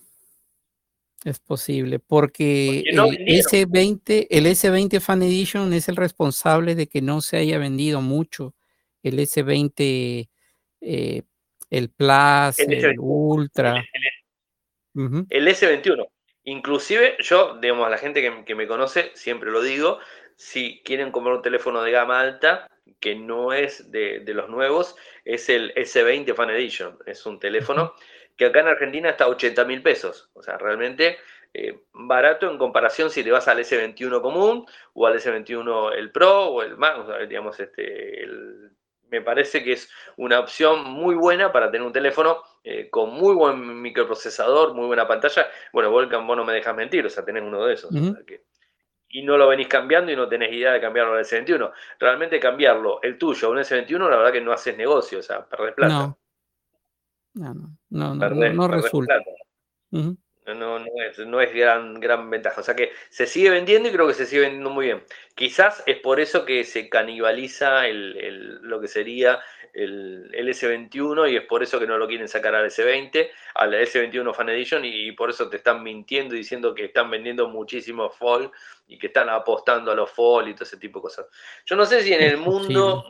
[1.24, 7.20] Es posible, porque, el, S20, el S20 Fan Edition es el responsable de que no
[7.20, 8.56] se haya vendido mucho.
[9.04, 10.28] El S20,
[10.80, 11.22] eh,
[11.70, 13.84] el Plus, el, Ultra.
[14.94, 16.08] El, S21.
[16.44, 20.00] Inclusive yo, digamos, a la gente que, me conoce, siempre lo digo,
[20.34, 22.66] si quieren comprar un teléfono de gama alta,
[22.98, 26.98] que no es de, de los nuevos, es el S20 Fan Edition.
[27.06, 27.94] Es un teléfono
[28.43, 30.30] que acá en Argentina está a 80 mil pesos.
[30.34, 31.18] O sea, realmente
[31.55, 36.47] eh, barato en comparación si te vas al S21 común o al S21 el Pro
[36.47, 36.97] o el más,
[37.28, 38.26] digamos, este,
[39.11, 43.34] me parece que es una opción muy buena para tener un teléfono eh, con muy
[43.34, 45.49] buen microprocesador, muy buena pantalla.
[45.72, 47.90] Bueno, Volcan, vos no me dejas mentir, o sea, tenés uno de esos.
[49.11, 51.70] y no lo venís cambiando y no tenés idea de cambiarlo al S21.
[52.01, 55.45] Realmente cambiarlo, el tuyo, a un S21, la verdad que no haces negocio, o sea,
[55.45, 55.93] perdés plata.
[55.93, 56.18] No,
[57.34, 57.54] no,
[57.90, 59.20] no, no, resulta.
[60.44, 62.60] No, no, es, no es gran, gran ventaja.
[62.60, 65.04] O sea que se sigue vendiendo y creo que se sigue vendiendo muy bien.
[65.36, 69.40] Quizás es por eso que se canibaliza el, lo que sería
[69.72, 74.34] el, S21 y es por eso que no lo quieren sacar al S20, al S21
[74.34, 78.50] Fan Edition y, por eso te están mintiendo diciendo que están vendiendo muchísimo fall
[78.88, 81.26] y que están apostando a los fall y todo ese tipo de cosas.
[81.64, 83.04] Yo no sé si en el mundo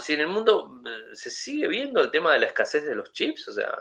[0.00, 3.12] si en el mundo eh, se sigue viendo el tema de la escasez de los
[3.12, 3.72] chips, o sea,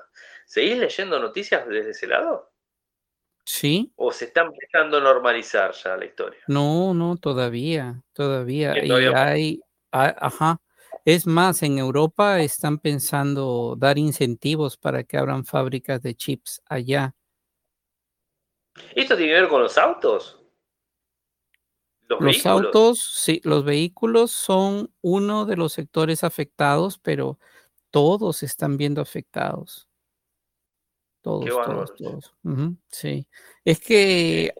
[0.45, 2.51] ¿seguís leyendo noticias desde ese lado?
[3.45, 3.91] Sí.
[3.95, 6.41] ¿O se está empezando a normalizar ya la historia?
[6.47, 8.83] No, no, todavía, todavía.
[8.83, 9.61] Y hay,
[9.91, 10.61] ajá.
[11.03, 17.15] Es más, en Europa están pensando dar incentivos para que abran fábricas de chips allá.
[18.95, 20.40] ¿Esto tiene que ver con los autos?
[22.19, 27.39] Los, autos, sí, los vehículos son uno de los sectores afectados, pero
[27.89, 29.87] todos están viendo afectados.
[31.21, 32.33] Todos, todos, todos.
[32.89, 33.27] sí.
[33.63, 34.53] Es que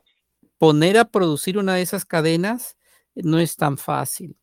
[0.58, 2.78] poner a producir una de esas cadenas
[3.16, 4.38] no es tan fácil,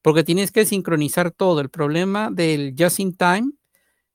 [0.00, 1.60] porque tienes que sincronizar todo.
[1.60, 3.52] El problema del just in time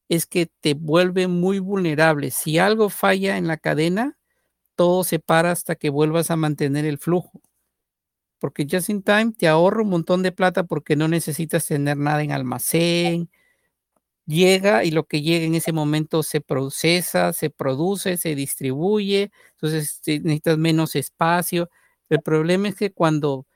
[0.10, 2.32] es que te vuelve muy vulnerable.
[2.32, 4.18] Si algo falla en la cadena,
[4.76, 7.42] todo se para hasta que vuelvas a mantener el flujo
[8.40, 12.24] porque just in time te ahorra un montón de plata porque no necesitas tener nada
[12.24, 13.30] en almacén.
[14.28, 20.02] Llega y lo que llega en ese momento se procesa, se produce, se distribuye, entonces
[20.06, 21.70] necesitas menos espacio.
[22.10, 23.48] El problema es que cuando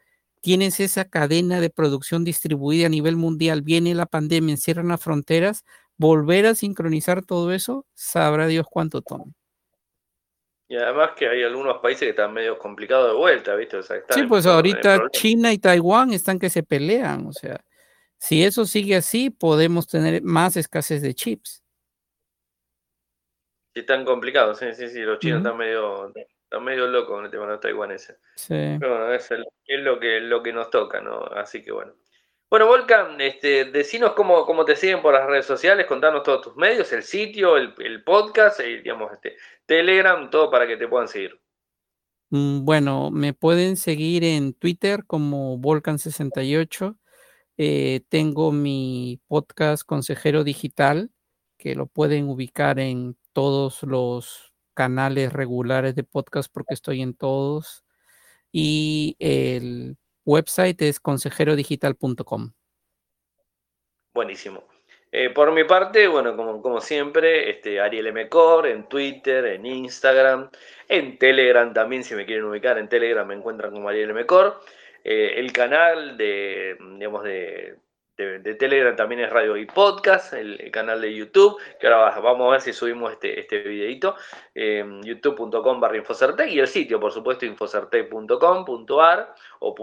[0.41, 5.63] tienes esa cadena de producción distribuida a nivel mundial, viene la pandemia, encierran las fronteras,
[5.97, 9.25] volver a sincronizar todo eso, sabrá Dios cuánto toma.
[10.73, 13.77] Y además que hay algunos países que están medio complicados de vuelta, ¿viste?
[13.83, 17.63] sí, pues ahorita China y Taiwán están que se pelean, o sea,
[18.17, 21.63] si eso sigue así, podemos tener más escasez de chips.
[23.75, 27.29] Sí, están complicados, sí, sí, sí, los chinos están medio están medio locos con el
[27.29, 28.17] tema de los taiwaneses.
[28.35, 28.55] Sí.
[28.79, 31.19] Pero bueno, es, es, lo, que, lo que nos toca, ¿no?
[31.19, 31.93] Así que bueno.
[32.53, 36.55] Bueno, Volcan, este, decinos cómo, cómo, te siguen por las redes sociales, contanos todos tus
[36.55, 41.41] medios, el sitio, el, podcast, eh, digamos, este, Telegram, todo para que te puedan seguir.
[42.29, 46.95] Mm, bueno, me pueden seguir en Twitter como Volcan68.
[47.57, 51.09] Eh, tengo mi podcast Consejero Digital,
[51.57, 57.83] que lo pueden ubicar en todos los canales regulares de podcast porque estoy en todos.
[58.51, 62.51] Y el website es consejerodigital.com.
[64.13, 64.63] Buenísimo.
[65.11, 68.29] Eh, por mi parte, bueno, como, como siempre, este, Ariel M.
[68.65, 70.49] en Twitter, en Instagram,
[70.87, 74.25] en Telegram también, si me quieren ubicar en Telegram me encuentran como Ariel M.
[75.03, 77.75] Eh, el canal de, digamos, de
[78.25, 82.51] de, Telegram también es Radio y Podcast, el, canal de YouTube, que ahora vamos a
[82.51, 84.15] ver si subimos este, este videito,
[84.55, 89.75] eh, youtube.com barra Infocertec y el sitio, por supuesto, infocertec.com.ar o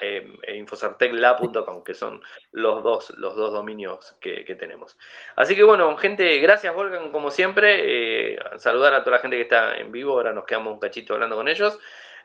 [0.00, 2.20] eh, infocertecla.com, que son
[2.52, 4.96] los dos, los dos dominios que, tenemos.
[5.36, 9.42] Así que bueno, gente, gracias Volgan, como siempre, eh, saludar a toda la gente que
[9.42, 11.78] está en vivo, ahora nos quedamos un cachito hablando con ellos.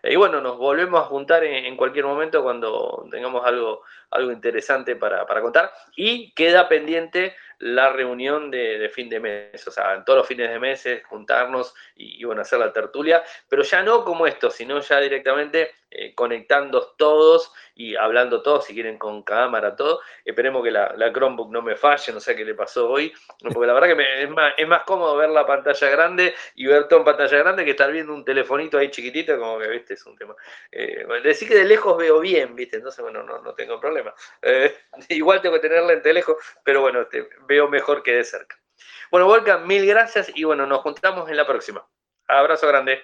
[0.03, 5.25] Y bueno, nos volvemos a juntar en, cualquier momento cuando tengamos algo, algo interesante para,
[5.27, 5.71] para contar.
[5.95, 10.49] Y queda pendiente la reunión de, fin de mes, o sea, en todos los fines
[10.49, 14.99] de mes juntarnos y, bueno, hacer la tertulia, pero ya no como esto, sino ya
[14.99, 19.99] directamente eh, conectando todos y hablando todos, si quieren con cámara, todo.
[20.23, 23.13] Esperemos que la, Chromebook no me falle, no sé qué le pasó hoy,
[23.53, 26.87] porque la verdad que es, más, es, más, cómodo ver la pantalla grande y ver
[26.87, 30.05] todo en pantalla grande que estar viendo un telefonito ahí chiquitito, como que, viste, es
[30.05, 30.33] un tema.
[30.71, 34.13] Eh, decir que de lejos veo bien, viste, entonces, bueno, no, no tengo problema.
[34.41, 34.73] Eh,
[35.09, 38.57] igual tengo que tener lente lejos, pero bueno, este, veo mejor que de cerca.
[39.11, 41.85] Bueno, Volcan, mil gracias y bueno, nos juntamos en la próxima.
[42.27, 43.03] Abrazo grande.